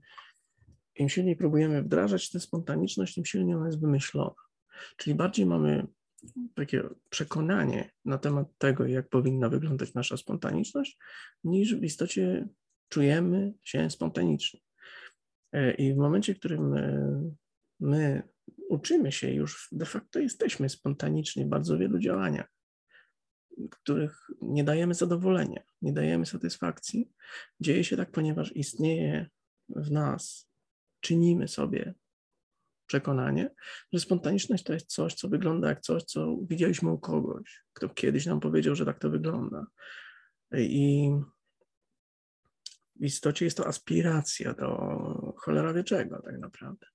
[0.96, 4.32] im silniej próbujemy wdrażać tę spontaniczność, tym silniej ona jest wymyślona.
[4.98, 5.88] Czyli bardziej mamy
[6.56, 10.98] takie przekonanie na temat tego, jak powinna wyglądać nasza spontaniczność,
[11.44, 12.48] niż w istocie
[12.90, 14.60] czujemy się spontanicznie.
[15.54, 17.32] E, I w momencie, w którym e,
[17.80, 18.24] my
[18.70, 22.52] uczymy się już, de facto jesteśmy spontaniczni w bardzo wielu działaniach,
[23.72, 27.12] których nie dajemy zadowolenia, nie dajemy satysfakcji.
[27.60, 29.30] Dzieje się tak, ponieważ istnieje
[29.70, 30.50] w nas,
[31.00, 31.94] czynimy sobie
[32.88, 33.50] przekonanie,
[33.94, 38.26] że spontaniczność to jest coś, co wygląda jak coś, co widzieliśmy u kogoś, kto kiedyś
[38.26, 39.66] nam powiedział, że tak to wygląda.
[40.58, 41.12] I
[43.00, 44.68] w istocie jest to aspiracja do
[45.38, 46.88] cholera wie czego tak naprawdę,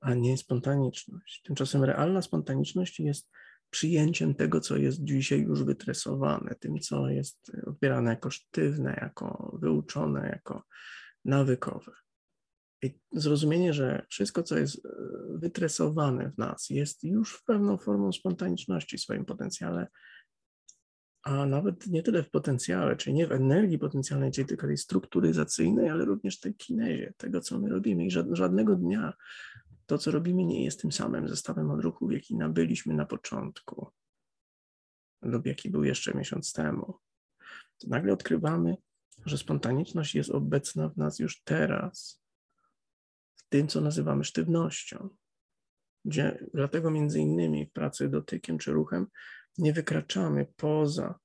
[0.00, 1.42] a nie spontaniczność.
[1.42, 3.30] Tymczasem realna spontaniczność jest
[3.70, 10.28] przyjęciem tego, co jest dzisiaj już wytresowane, tym, co jest odbierane jako sztywne, jako wyuczone,
[10.28, 10.62] jako
[11.24, 11.92] nawykowe.
[12.82, 14.88] I zrozumienie, że wszystko, co jest e,
[15.38, 19.86] wytresowane w nas, jest już pewną formą spontaniczności w swoim potencjale,
[21.24, 25.88] a nawet nie tyle w potencjale, czyli nie w energii potencjalnej, czyli tylko tej strukturyzacyjnej,
[25.88, 28.04] ale również tej kinezie, tego, co my robimy.
[28.04, 29.12] I żadnego dnia
[29.86, 33.86] to, co robimy, nie jest tym samym zestawem odruchów, jaki nabyliśmy na początku
[35.22, 36.94] lub jaki był jeszcze miesiąc temu.
[37.78, 38.76] To nagle odkrywamy,
[39.26, 42.22] że spontaniczność jest obecna w nas już teraz,
[43.34, 45.08] w tym, co nazywamy sztywnością.
[46.04, 49.06] Gdzie, dlatego między innymi w pracy dotykiem czy ruchem
[49.58, 51.18] nie wykraczamy poza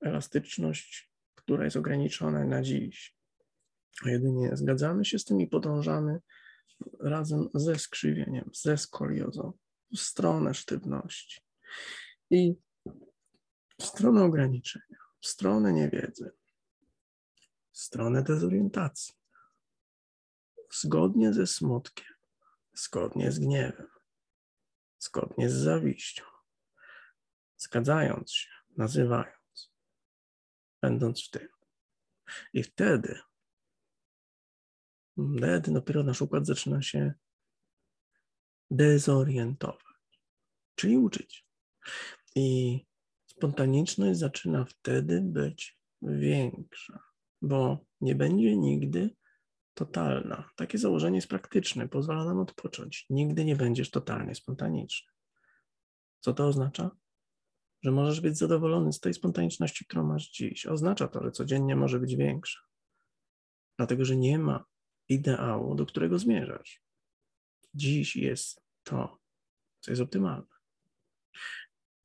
[0.00, 3.16] elastyczność, która jest ograniczona na dziś.
[4.04, 6.20] A jedynie zgadzamy się z tym i podążamy
[7.00, 9.52] razem ze skrzywieniem, ze skoliozą
[9.92, 11.40] w stronę sztywności
[12.30, 12.54] i
[13.80, 16.30] w stronę ograniczenia, w stronę niewiedzy,
[17.72, 19.14] w stronę dezorientacji,
[20.72, 22.14] zgodnie ze smutkiem,
[22.74, 23.88] zgodnie z gniewem,
[24.98, 26.24] zgodnie z zawiścią,
[27.58, 29.72] zgadzając się, nazywając,
[30.82, 31.48] będąc w tym.
[32.52, 33.20] I wtedy
[35.18, 37.12] wtedy dopiero nasz układ zaczyna się
[38.70, 40.20] dezorientować,
[40.74, 41.46] czyli uczyć.
[42.34, 42.80] I
[43.26, 47.02] spontaniczność zaczyna wtedy być większa,
[47.42, 49.16] bo nie będzie nigdy
[49.74, 50.50] totalna.
[50.56, 53.06] Takie założenie jest praktyczne, pozwala nam odpocząć.
[53.10, 55.12] Nigdy nie będziesz totalnie spontaniczny.
[56.20, 56.90] Co to oznacza?
[57.82, 60.66] Że możesz być zadowolony z tej spontaniczności, którą masz dziś.
[60.66, 62.60] Oznacza to, że codziennie może być większa.
[63.76, 64.64] Dlatego, że nie ma
[65.08, 66.82] ideału, do którego zmierzasz.
[67.74, 69.18] Dziś jest to,
[69.80, 70.46] co jest optymalne.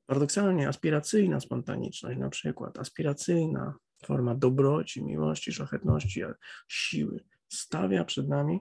[0.05, 6.23] Paradoksalnie aspiracyjna spontaniczność, na przykład aspiracyjna forma dobroci, miłości, szlachetności,
[6.67, 8.59] siły, stawia przed nami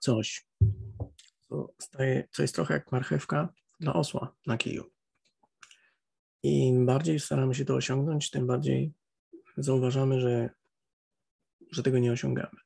[0.00, 0.46] coś,
[1.48, 4.90] co, staje, co jest trochę jak marchewka dla osła na kiju.
[6.42, 8.92] Im bardziej staramy się to osiągnąć, tym bardziej
[9.56, 10.50] zauważamy, że
[11.70, 12.60] że tego nie osiągamy.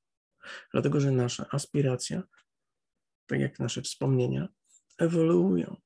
[0.72, 2.22] Dlatego, że nasza aspiracja,
[3.26, 4.48] tak jak nasze wspomnienia,
[4.98, 5.76] ewoluują.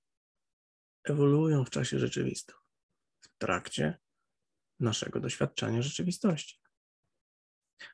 [1.04, 2.56] Ewoluują w czasie rzeczywistym,
[3.20, 3.98] w trakcie
[4.80, 6.60] naszego doświadczania rzeczywistości.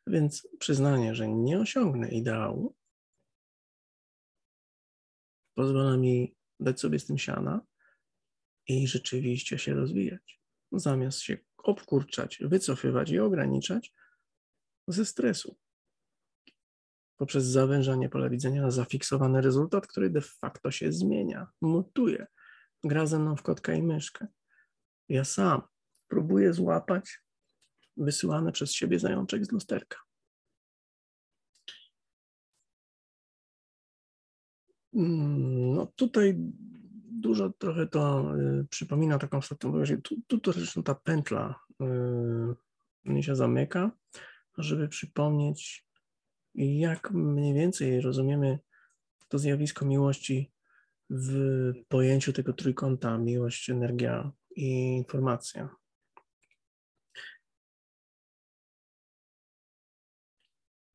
[0.06, 2.76] Więc przyznanie, że nie osiągnę ideału,
[5.54, 7.60] pozwala mi dać sobie z tym siana
[8.68, 10.40] i rzeczywiście się rozwijać.
[10.72, 13.92] Zamiast się obkurczać, wycofywać i ograniczać,
[14.88, 15.56] ze stresu.
[17.16, 22.26] Poprzez zawężanie pola widzenia na zafiksowany rezultat, który de facto się zmienia, mutuje.
[22.84, 24.26] Gra ze mną w kotka i myszkę.
[25.08, 25.62] Ja sam
[26.08, 27.20] próbuję złapać
[27.96, 30.05] wysyłany przez siebie zajączek z lusterka.
[35.74, 36.34] No tutaj
[37.10, 39.98] dużo trochę to y, przypomina taką sytuację.
[39.98, 41.60] Tu, tu, tu zresztą ta pętla
[43.06, 43.90] y, się zamyka
[44.58, 45.86] żeby przypomnieć,
[46.54, 48.58] jak mniej więcej rozumiemy
[49.28, 50.52] to zjawisko miłości
[51.10, 55.68] w pojęciu tego trójkąta miłość, energia i informacja.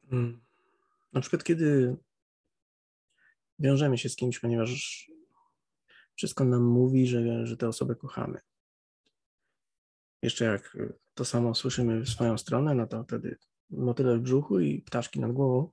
[0.09, 0.41] Hmm.
[1.13, 1.97] Na przykład, kiedy
[3.61, 5.11] wiążemy się z kimś, ponieważ
[6.15, 8.39] wszystko nam mówi, że, że tę osobę kochamy.
[10.21, 10.77] Jeszcze jak
[11.13, 13.37] to samo słyszymy w swoją stronę, no to wtedy
[13.69, 15.71] motyle w brzuchu i ptaszki nad głową.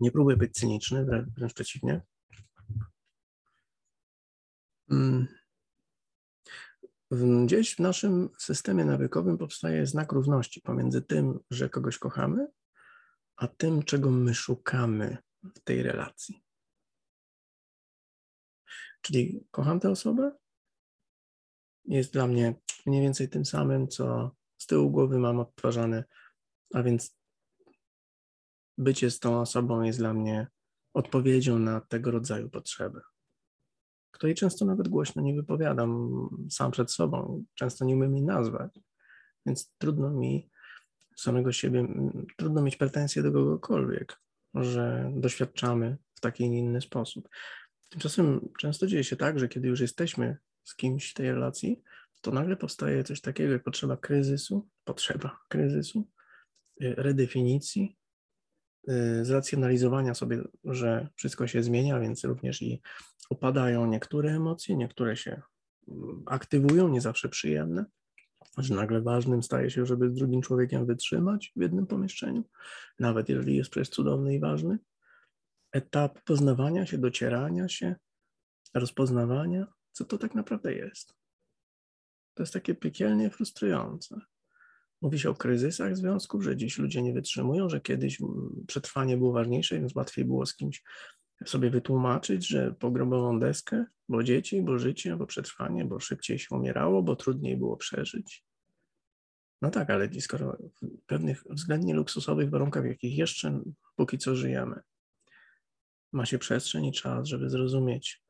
[0.00, 1.06] Nie próbuję być cyniczny,
[1.36, 2.00] wręcz przeciwnie.
[4.90, 5.26] Mm.
[7.44, 12.46] Gdzieś w naszym systemie nawykowym powstaje znak równości pomiędzy tym, że kogoś kochamy,
[13.42, 16.42] a tym, czego my szukamy w tej relacji.
[19.00, 20.32] Czyli kocham tę osobę,
[21.84, 22.54] jest dla mnie
[22.86, 26.04] mniej więcej tym samym, co z tyłu głowy mam odtwarzane,
[26.74, 27.16] a więc
[28.78, 30.46] bycie z tą osobą jest dla mnie
[30.94, 33.00] odpowiedzią na tego rodzaju potrzeby,
[34.10, 36.10] której często nawet głośno nie wypowiadam
[36.50, 38.80] sam przed sobą, często nie umiem jej nazwać,
[39.46, 40.51] więc trudno mi
[41.16, 41.86] samego siebie,
[42.36, 44.18] trudno mieć pretensje do kogokolwiek,
[44.54, 47.28] że doświadczamy w taki nie inny sposób.
[47.88, 51.82] Tymczasem często dzieje się tak, że kiedy już jesteśmy z kimś w tej relacji,
[52.20, 56.08] to nagle powstaje coś takiego jak potrzeba kryzysu, potrzeba kryzysu,
[56.82, 57.96] y, redefinicji
[58.88, 62.82] y, zracjonalizowania sobie, że wszystko się zmienia, więc również i
[63.30, 65.42] opadają niektóre emocje, niektóre się
[65.88, 67.84] mm, aktywują, nie zawsze przyjemne,
[68.58, 72.44] że nagle ważnym staje się, żeby z drugim człowiekiem wytrzymać w jednym pomieszczeniu,
[72.98, 74.78] nawet jeżeli jest przecież cudowny i ważny.
[75.72, 77.94] Etap poznawania się, docierania się,
[78.74, 81.14] rozpoznawania, co to tak naprawdę jest.
[82.34, 84.20] To jest takie piekielnie frustrujące.
[85.02, 89.32] Mówi się o kryzysach związków, że dziś ludzie nie wytrzymują, że kiedyś mm, przetrwanie było
[89.32, 90.82] ważniejsze, więc łatwiej było z kimś
[91.46, 97.02] sobie wytłumaczyć, że pogrobową deskę, bo dzieci, bo życie, bo przetrwanie, bo szybciej się umierało,
[97.02, 98.44] bo trudniej było przeżyć.
[99.62, 103.60] No tak, ale skoro w pewnych względnie luksusowych warunkach, w jakich jeszcze
[103.96, 104.80] póki co żyjemy,
[106.12, 108.22] ma się przestrzeń i czas, żeby zrozumieć,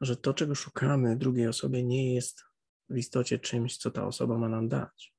[0.00, 2.44] że to, czego szukamy drugiej osobie, nie jest
[2.88, 5.14] w istocie czymś, co ta osoba ma nam dać.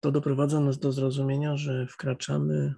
[0.00, 2.74] To doprowadza nas do zrozumienia, że wkraczamy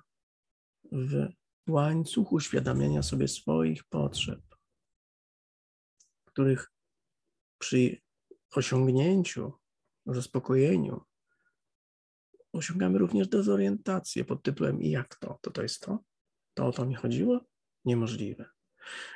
[0.93, 1.29] w
[1.69, 4.41] łańcuch uświadamiania sobie swoich potrzeb,
[6.25, 6.73] których
[7.59, 8.01] przy
[8.51, 9.53] osiągnięciu,
[10.07, 11.05] zaspokojeniu
[12.53, 15.39] osiągamy również dezorientację pod tytułem i jak to?
[15.43, 15.99] To to jest to?
[16.55, 17.41] To o to mi chodziło?
[17.85, 18.47] Niemożliwe.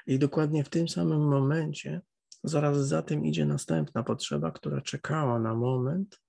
[0.07, 2.01] I dokładnie w tym samym momencie,
[2.45, 6.21] zaraz za tym idzie następna potrzeba, która czekała na moment,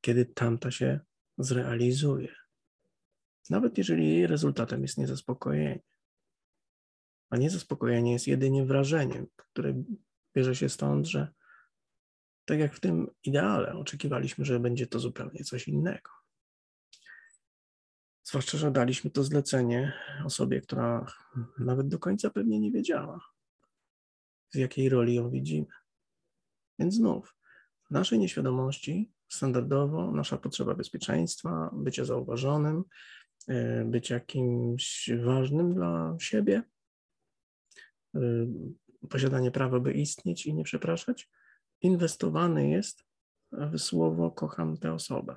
[0.00, 1.00] kiedy tamta się
[1.38, 2.34] zrealizuje.
[3.50, 5.80] Nawet jeżeli jej rezultatem jest niezaspokojenie.
[7.30, 9.82] A niezaspokojenie jest jedynie wrażeniem, które
[10.36, 11.28] bierze się stąd, że
[12.44, 16.10] tak jak w tym ideale, oczekiwaliśmy, że będzie to zupełnie coś innego.
[18.24, 19.92] Zwłaszcza, że daliśmy to zlecenie
[20.24, 21.06] osobie, która
[21.58, 23.20] nawet do końca pewnie nie wiedziała,
[24.50, 25.66] z jakiej roli ją widzimy.
[26.78, 27.36] Więc znów,
[27.88, 32.84] w naszej nieświadomości standardowo nasza potrzeba bezpieczeństwa, bycia zauważonym,
[33.84, 36.62] być kimś ważnym dla siebie,
[38.14, 38.20] e,
[39.10, 41.30] posiadanie prawa, by istnieć i nie przepraszać,
[41.80, 43.04] inwestowany jest
[43.52, 45.36] w słowo kocham tę osobę.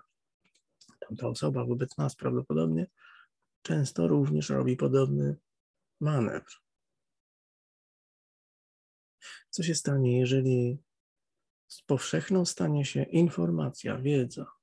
[0.99, 2.87] Tamta osoba wobec nas prawdopodobnie
[3.61, 5.35] często również robi podobny
[5.99, 6.51] manewr.
[9.49, 10.77] Co się stanie, jeżeli
[11.67, 14.60] z powszechną stanie się informacja, wiedza?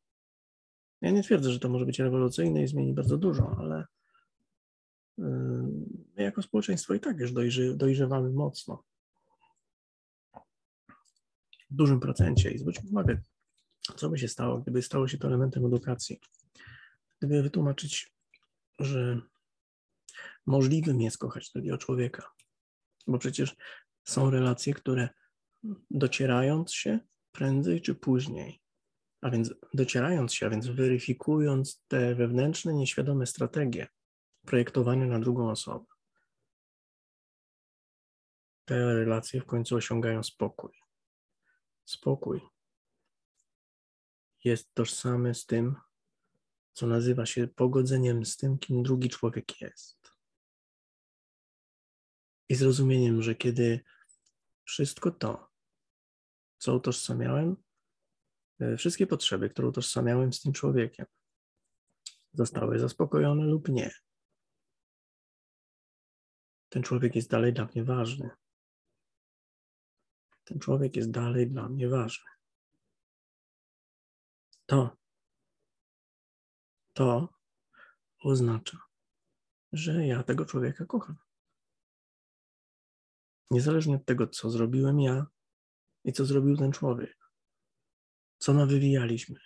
[1.00, 3.86] Ja nie twierdzę, że to może być rewolucyjne i zmieni bardzo dużo, ale
[6.16, 8.84] my jako społeczeństwo i tak już dojrzy, dojrzewamy mocno
[11.70, 12.50] w dużym procencie.
[12.50, 13.20] I zwróćmy uwagę,
[13.96, 16.20] co by się stało, gdyby stało się to elementem edukacji.
[17.18, 18.14] Gdyby wytłumaczyć,
[18.78, 19.20] że
[20.46, 22.30] możliwym jest kochać drugiego człowieka.
[23.06, 23.56] Bo przecież
[24.04, 25.08] są relacje, które
[25.90, 26.98] docierając się
[27.32, 28.60] prędzej czy później,
[29.20, 33.86] a więc docierając się, a więc weryfikując te wewnętrzne, nieświadome strategie
[34.46, 35.86] projektowane na drugą osobę,
[38.64, 40.70] te relacje w końcu osiągają spokój
[41.88, 42.40] spokój
[44.44, 45.76] jest tożsamy z tym,
[46.72, 50.12] co nazywa się pogodzeniem z tym, kim drugi człowiek jest.
[52.48, 53.80] I zrozumieniem, że kiedy
[54.64, 55.50] wszystko to,
[56.58, 57.56] co utożsamiałem,
[58.78, 61.06] wszystkie potrzeby, które utożsamiałem z tym człowiekiem,
[62.32, 63.90] zostały zaspokojone lub nie,
[66.68, 68.30] ten człowiek jest dalej dla mnie ważny
[70.48, 72.30] ten człowiek jest dalej dla mnie ważny.
[74.66, 74.96] To,
[76.92, 77.28] to
[78.18, 78.78] oznacza,
[79.72, 81.16] że ja tego człowieka kocham.
[83.50, 85.26] Niezależnie od tego, co zrobiłem ja
[86.04, 87.17] i co zrobił ten człowiek,
[88.38, 89.40] co nawywijaliśmy,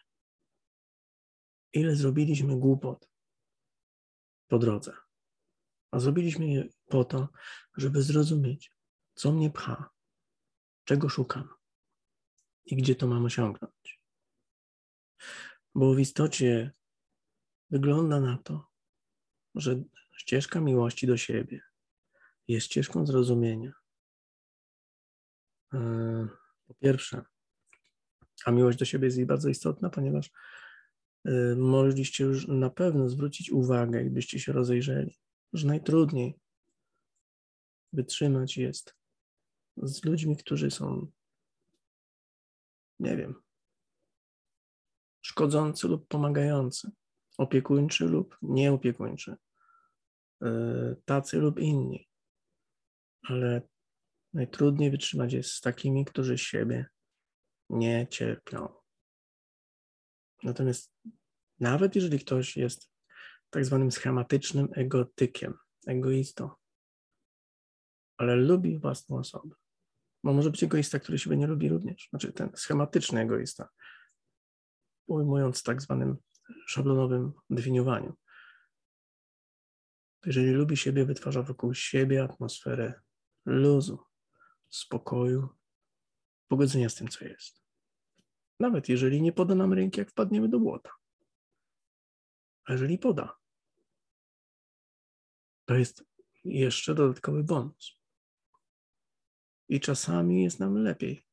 [1.72, 3.08] ile zrobiliśmy głupot
[4.48, 4.96] po drodze.
[5.90, 7.28] A zrobiliśmy je po to,
[7.76, 8.70] żeby zrozumieć,
[9.14, 9.90] co mnie pcha,
[10.84, 11.48] czego szukam
[12.64, 14.00] i gdzie to mam osiągnąć.
[15.74, 16.72] Bo w istocie
[17.70, 18.70] wygląda na to,
[19.54, 19.82] że
[20.16, 21.60] ścieżka miłości do siebie
[22.48, 23.72] jest ścieżką zrozumienia.
[25.74, 26.28] E,
[26.66, 27.24] po pierwsze,
[28.44, 30.30] a miłość do siebie jest bardzo istotna, ponieważ
[31.24, 35.18] e, mogliście już na pewno zwrócić uwagę, gdybyście się rozejrzeli,
[35.52, 36.38] że najtrudniej
[37.92, 38.96] wytrzymać jest
[39.76, 41.10] z ludźmi, którzy są,
[43.00, 43.34] nie wiem,
[45.20, 46.90] szkodzący lub pomagający,
[47.38, 49.36] opiekuńczy lub nieopiekuńczy,
[50.42, 52.08] e, tacy lub inni.
[53.22, 53.62] Ale
[54.34, 56.86] najtrudniej wytrzymać jest z takimi, którzy siebie
[57.72, 58.68] nie cierpią.
[60.42, 60.92] Natomiast
[61.62, 62.90] Nawet jeżeli ktoś jest
[63.50, 65.54] tak zwanym schematycznym egotykiem,
[65.86, 66.50] egoistą,
[68.16, 69.54] ale lubi własną osobę.
[70.24, 72.08] Bo może być egoista, który siebie nie lubi również.
[72.10, 73.68] Znaczy ten schematyczny egoista,
[75.06, 76.16] ujmując tak zwanym
[76.66, 78.14] szablonowym definiowaniu.
[80.26, 83.00] Jeżeli lubi siebie, wytwarza wokół siebie atmosferę
[83.46, 83.98] luzu,
[84.68, 85.48] spokoju,
[86.48, 87.61] pogodzenia z tym, co jest.
[88.62, 90.90] Nawet jeżeli nie poda nam ręki, jak wpadniemy do błota.
[92.64, 93.36] A jeżeli poda,
[95.64, 96.04] to jest
[96.44, 97.98] jeszcze dodatkowy bonus.
[99.68, 101.26] I czasami jest nam lepiej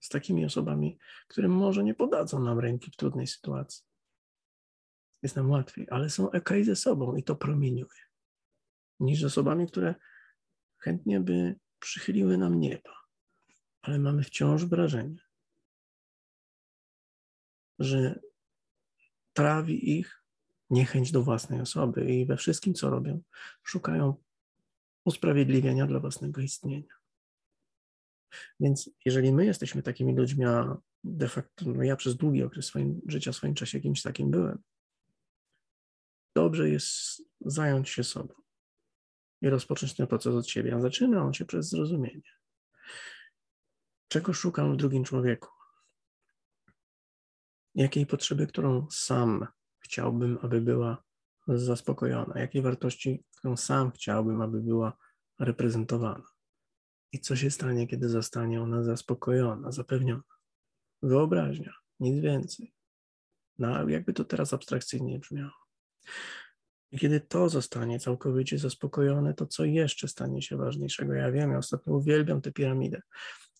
[0.00, 3.84] z takimi osobami, które może nie podadzą nam ręki w trudnej sytuacji.
[5.22, 8.02] Jest nam łatwiej, ale są ok ze sobą i to promieniuje,
[9.00, 9.94] niż z osobami, które
[10.78, 12.94] chętnie by przychyliły nam nieba,
[13.82, 15.23] ale mamy wciąż wrażenie,
[17.78, 18.20] że
[19.32, 20.24] trawi ich
[20.70, 23.22] niechęć do własnej osoby i we wszystkim, co robią,
[23.62, 24.14] szukają
[25.04, 26.94] usprawiedliwienia dla własnego istnienia.
[28.60, 33.00] Więc jeżeli my jesteśmy takimi ludźmi, a de facto no ja przez długi okres swoim,
[33.06, 34.62] życia, w swoim czasie jakimś takim byłem,
[36.36, 38.34] dobrze jest zająć się sobą
[39.42, 40.74] i rozpocząć ten proces od siebie.
[40.74, 42.32] A zaczyna on się przez zrozumienie.
[44.08, 45.53] Czego szukam w drugim człowieku?
[47.74, 49.46] Jakiej potrzeby, którą sam
[49.78, 51.02] chciałbym, aby była
[51.48, 52.40] zaspokojona?
[52.40, 54.96] Jakiej wartości, którą sam chciałbym, aby była
[55.38, 56.24] reprezentowana?
[57.12, 60.22] I co się stanie, kiedy zostanie ona zaspokojona, zapewniona?
[61.02, 62.74] Wyobraźnia, nic więcej.
[63.58, 65.52] No, jakby to teraz abstrakcyjnie brzmiało.
[66.92, 71.14] I kiedy to zostanie całkowicie zaspokojone, to co jeszcze stanie się ważniejszego?
[71.14, 73.02] Ja wiem, ja ostatnio uwielbiam tę piramidę.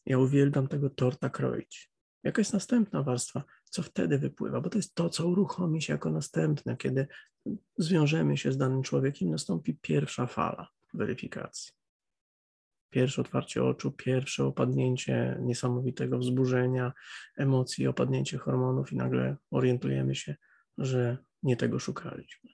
[0.06, 1.93] Ja uwielbiam tego torta kroić.
[2.24, 3.44] Jaka jest następna warstwa?
[3.64, 4.60] Co wtedy wypływa?
[4.60, 7.06] Bo to jest to, co uruchomi się jako następne, kiedy
[7.78, 11.72] zwiążemy się z danym człowiekiem, nastąpi pierwsza fala weryfikacji
[12.94, 16.92] pierwsze otwarcie oczu, pierwsze opadnięcie niesamowitego wzburzenia,
[17.36, 20.36] emocji, opadnięcie hormonów i nagle orientujemy się,
[20.78, 22.50] że nie tego szukaliśmy.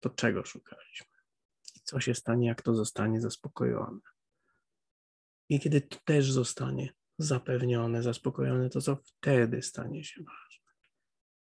[0.00, 1.12] To czego szukaliśmy?
[1.76, 4.00] I co się stanie, jak to zostanie zaspokojone?
[5.48, 10.64] I kiedy to też zostanie zapewnione, zaspokojone, to co wtedy stanie się ważne?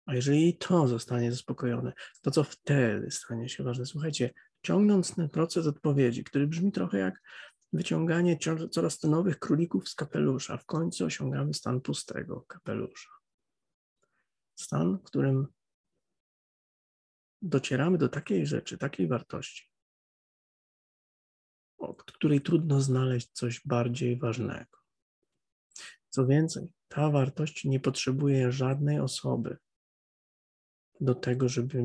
[0.06, 3.86] A jeżeli to zostanie zaspokojone, to co wtedy stanie się ważne?
[3.86, 7.22] Słuchajcie, ciągnąc ten proces odpowiedzi, który brzmi trochę jak
[7.74, 8.38] wyciąganie
[8.72, 10.58] coraz to nowych królików z kapelusza.
[10.58, 13.10] W końcu osiągamy stan pustego kapelusza.
[14.56, 15.48] Stan, w którym
[17.42, 19.72] docieramy do takiej rzeczy, takiej wartości,
[21.78, 24.85] od której trudno znaleźć coś bardziej ważnego.
[26.16, 29.58] Co więcej, ta wartość nie potrzebuje żadnej osoby
[31.02, 31.84] do tego, żeby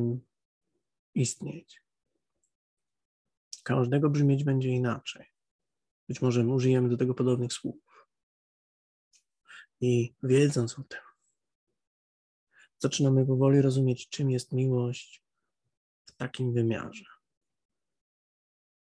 [1.15, 1.83] istnieć.
[3.65, 5.27] Każdego brzmieć będzie inaczej.
[6.09, 8.09] Być może użyjemy do tego podobnych słów.
[9.81, 11.01] I wiedząc o tym,
[12.79, 15.25] zaczynamy powoli rozumieć, czym jest miłość
[16.07, 17.05] w takim wymiarze,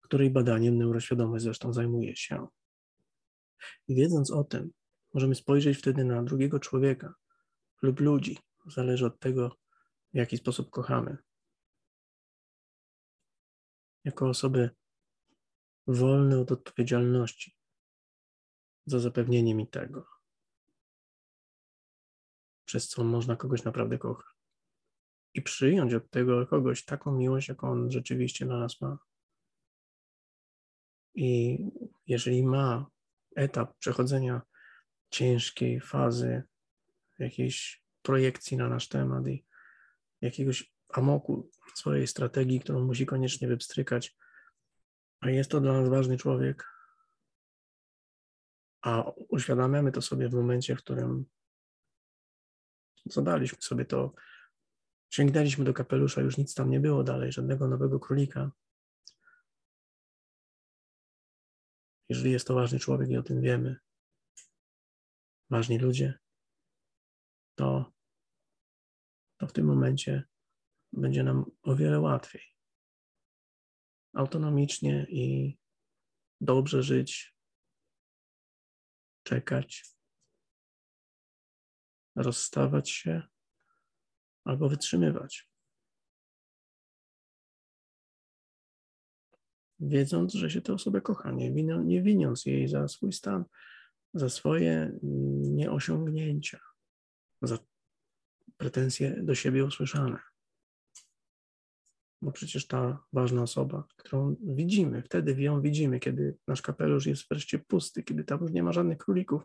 [0.01, 2.47] której badaniem neuroświadomość zresztą zajmuje się.
[3.89, 4.73] I wiedząc o tym,
[5.15, 7.15] możemy spojrzeć wtedy na drugiego człowieka
[7.83, 9.57] lub ludzi, zależy od tego,
[10.13, 11.17] w jaki sposób kochamy,
[14.05, 14.71] jako osoby
[15.87, 17.57] wolny od odpowiedzialności
[18.87, 20.07] za zapewnienie mi tego,
[22.65, 24.27] przez co można kogoś naprawdę kochać.
[25.35, 28.99] I przyjąć od tego kogoś taką miłość, jaką on rzeczywiście dla nas ma.
[31.15, 31.59] I
[32.07, 32.91] jeżeli ma
[33.37, 34.43] etap przechodzenia
[35.11, 36.43] ciężkiej fazy
[37.19, 39.45] jakiejś projekcji na nasz temat i
[40.21, 44.17] jakiegoś amoku swojej strategii, którą musi koniecznie wypstrykać,
[45.21, 46.67] a jest to dla nas ważny człowiek,
[48.83, 51.25] a uświadamiamy to sobie w momencie, w którym
[53.05, 54.15] zadaliśmy sobie to,
[55.11, 58.51] sięgnęliśmy do kapelusza, już nic tam nie było dalej, żadnego nowego królika.
[62.09, 63.77] Jeżeli jest to ważny człowiek i o tym wiemy,
[65.51, 66.19] ważni ludzie,
[67.55, 67.93] to,
[69.37, 70.25] to w tym momencie
[70.93, 72.51] będzie nam o wiele łatwiej
[74.15, 75.57] autonomicznie i
[76.41, 77.35] dobrze żyć,
[79.23, 79.85] czekać,
[82.17, 83.23] rozstawać się
[84.45, 85.51] albo wytrzymywać.
[89.81, 91.51] Wiedząc, że się tę osobę kocha, nie,
[91.85, 93.45] nie winiąc jej za swój stan,
[94.15, 94.99] za swoje
[95.61, 96.61] nieosiągnięcia,
[97.43, 97.59] za
[98.57, 100.19] pretensje do siebie usłyszane.
[102.23, 107.59] bo przecież ta ważna osoba, którą widzimy, wtedy ją widzimy, kiedy nasz kapelusz jest wreszcie
[107.59, 109.43] pusty, kiedy tam już nie ma żadnych królików,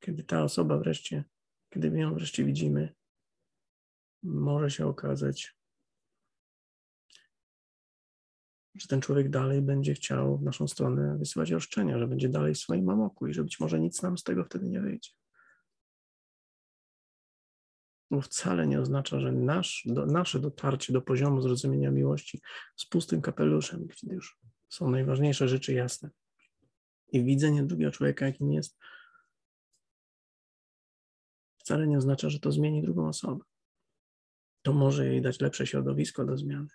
[0.00, 1.24] kiedy ta osoba wreszcie,
[1.72, 2.94] kiedy ją wreszcie widzimy,
[4.22, 5.53] może się okazać,
[8.74, 12.58] że ten człowiek dalej będzie chciał w naszą stronę wysyłać roszczenia, że będzie dalej w
[12.58, 15.10] swoim mamoku i że być może nic nam z tego wtedy nie wyjdzie.
[18.10, 22.40] Bo wcale nie oznacza, że nasz, do, nasze dotarcie do poziomu zrozumienia miłości
[22.76, 26.10] z pustym kapeluszem, gdzie już są najważniejsze rzeczy jasne
[27.12, 28.78] i widzenie drugiego człowieka, jakim jest,
[31.58, 33.44] wcale nie oznacza, że to zmieni drugą osobę.
[34.62, 36.68] To może jej dać lepsze środowisko do zmiany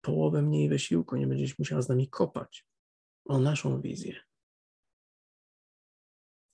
[0.00, 2.66] połowę mniej wysiłku, nie będziesz musiała z nami kopać
[3.24, 4.20] o naszą wizję.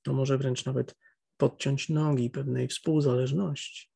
[0.03, 0.97] To może wręcz nawet
[1.37, 3.91] podciąć nogi pewnej współzależności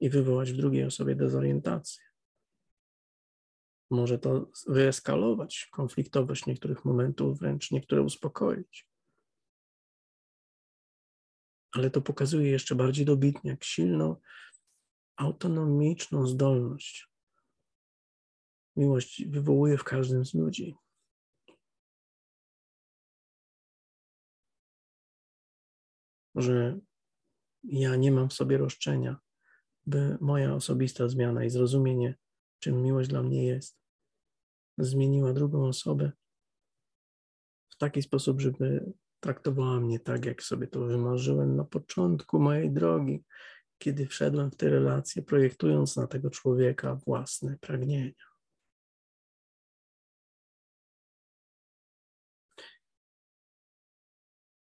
[0.00, 2.04] i wywołać w drugiej osobie dezorientację.
[3.90, 8.88] Może to wyeskalować konfliktowość niektórych momentów, wręcz niektóre uspokoić.
[11.72, 14.16] Ale to pokazuje jeszcze bardziej dobitnie, jak silną,
[15.16, 17.08] autonomiczną zdolność
[18.76, 20.76] miłość wywołuje w każdym z ludzi.
[26.34, 26.78] Że
[27.64, 29.16] ja nie mam w sobie roszczenia,
[29.86, 32.14] by moja osobista zmiana i zrozumienie,
[32.58, 33.78] czym miłość dla mnie jest,
[34.78, 36.12] zmieniła drugą osobę
[37.68, 43.24] w taki sposób, żeby traktowała mnie tak, jak sobie to wymarzyłem na początku mojej drogi,
[43.78, 48.12] kiedy wszedłem w te relacje, projektując na tego człowieka własne pragnienia.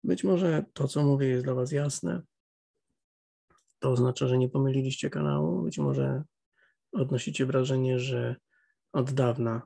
[0.04, 2.22] Być może to, co mówię, jest dla Was jasne.
[3.80, 5.64] To oznacza, że nie pomyliliście kanału.
[5.64, 6.24] Być może
[6.91, 8.36] odnosicie wrażenie, że
[8.91, 9.62] od dawna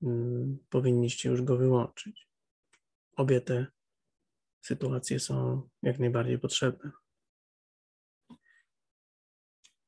[0.00, 2.28] hmm, powinniście już go wyłączyć.
[3.16, 3.66] Obie te
[4.62, 6.90] sytuacje są jak najbardziej potrzebne.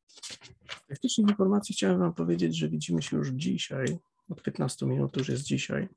[0.09, 3.99] Z praktycznych informacji chciałem Wam powiedzieć, że widzimy się już dzisiaj.
[4.29, 5.89] Od 15 minut już jest dzisiaj.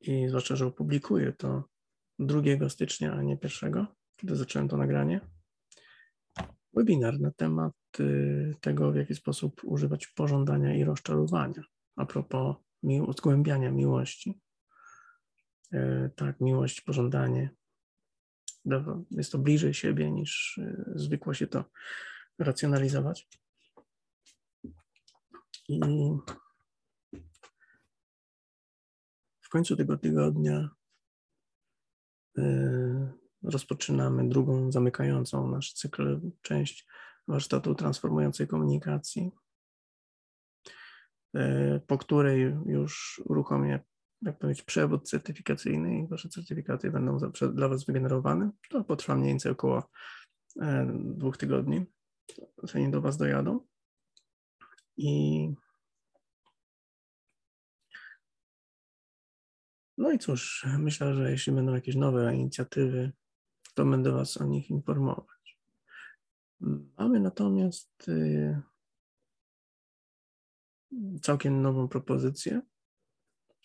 [0.00, 1.64] I zwłaszcza, że opublikuję to
[2.18, 5.20] 2 stycznia, a nie 1, kiedy zacząłem to nagranie.
[6.74, 11.62] Webinar na temat y, tego, w jaki sposób używać pożądania i rozczarowania.
[11.96, 14.40] A propos mił zgłębiania miłości.
[15.72, 17.50] E, tak, miłość, pożądanie.
[19.10, 21.64] Jest to bliżej siebie niż y, zwykło się to
[22.38, 23.28] racjonalizować.
[25.68, 25.80] I
[29.40, 30.77] w końcu tego tygodnia Y,
[33.42, 36.86] rozpoczynamy drugą, zamykającą nasz cykl, część
[37.28, 39.30] warsztatu transformującej komunikacji,
[41.36, 43.80] y, po której już uruchomię,
[44.22, 47.18] jak powiedzieć, przewód certyfikacyjny i wasze certyfikaty będą
[47.52, 48.50] dla was wygenerowane.
[48.70, 50.62] To potrwa mniej więcej około y,
[50.92, 51.86] dwóch tygodni,
[52.62, 53.60] zanim do was dojadą.
[54.96, 55.54] I
[59.98, 63.12] No i cóż, myślę, że jeśli będą jakieś nowe inicjatywy,
[63.74, 65.58] to będę Was o nich informować.
[66.98, 68.62] Mamy natomiast y,
[71.22, 72.62] całkiem nową propozycję,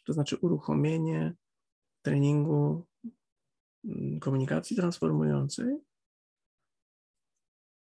[0.05, 1.36] to znaczy uruchomienie
[2.01, 2.86] treningu
[3.86, 5.77] mm, komunikacji transformującej,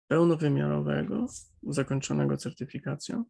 [0.07, 1.25] pełnowymiarowego,
[1.63, 3.25] zakończonego certyfikacją,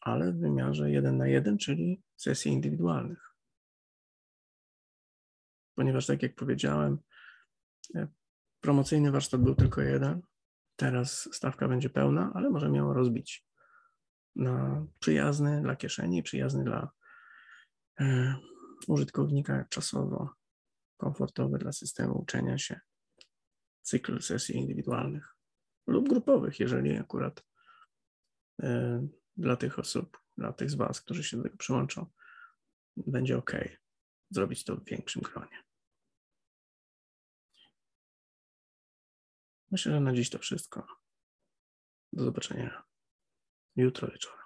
[0.00, 3.33] ale w wymiarze 1 na 1, czyli sesji indywidualnych
[5.74, 6.98] ponieważ tak jak powiedziałem,
[7.94, 8.08] e,
[8.60, 10.22] promocyjny warsztat był tylko jeden.
[10.76, 13.46] Teraz stawka będzie pełna, ale możemy ją rozbić
[14.36, 16.90] na przyjazny dla kieszeni, przyjazny dla
[18.00, 18.34] e,
[18.88, 20.30] użytkownika czasowo,
[20.96, 22.80] komfortowy dla systemu uczenia się,
[23.82, 25.36] cykl sesji indywidualnych
[25.86, 27.44] lub grupowych, jeżeli akurat
[28.62, 29.06] e,
[29.36, 32.06] dla tych osób, dla tych z Was, którzy się do tego przyłączą,
[32.96, 33.52] będzie ok
[34.30, 35.63] zrobić to w większym gronie.
[39.74, 40.86] Myślę, że na dziś to wszystko.
[42.12, 42.82] Do zobaczenia
[43.76, 44.43] jutro wieczorem.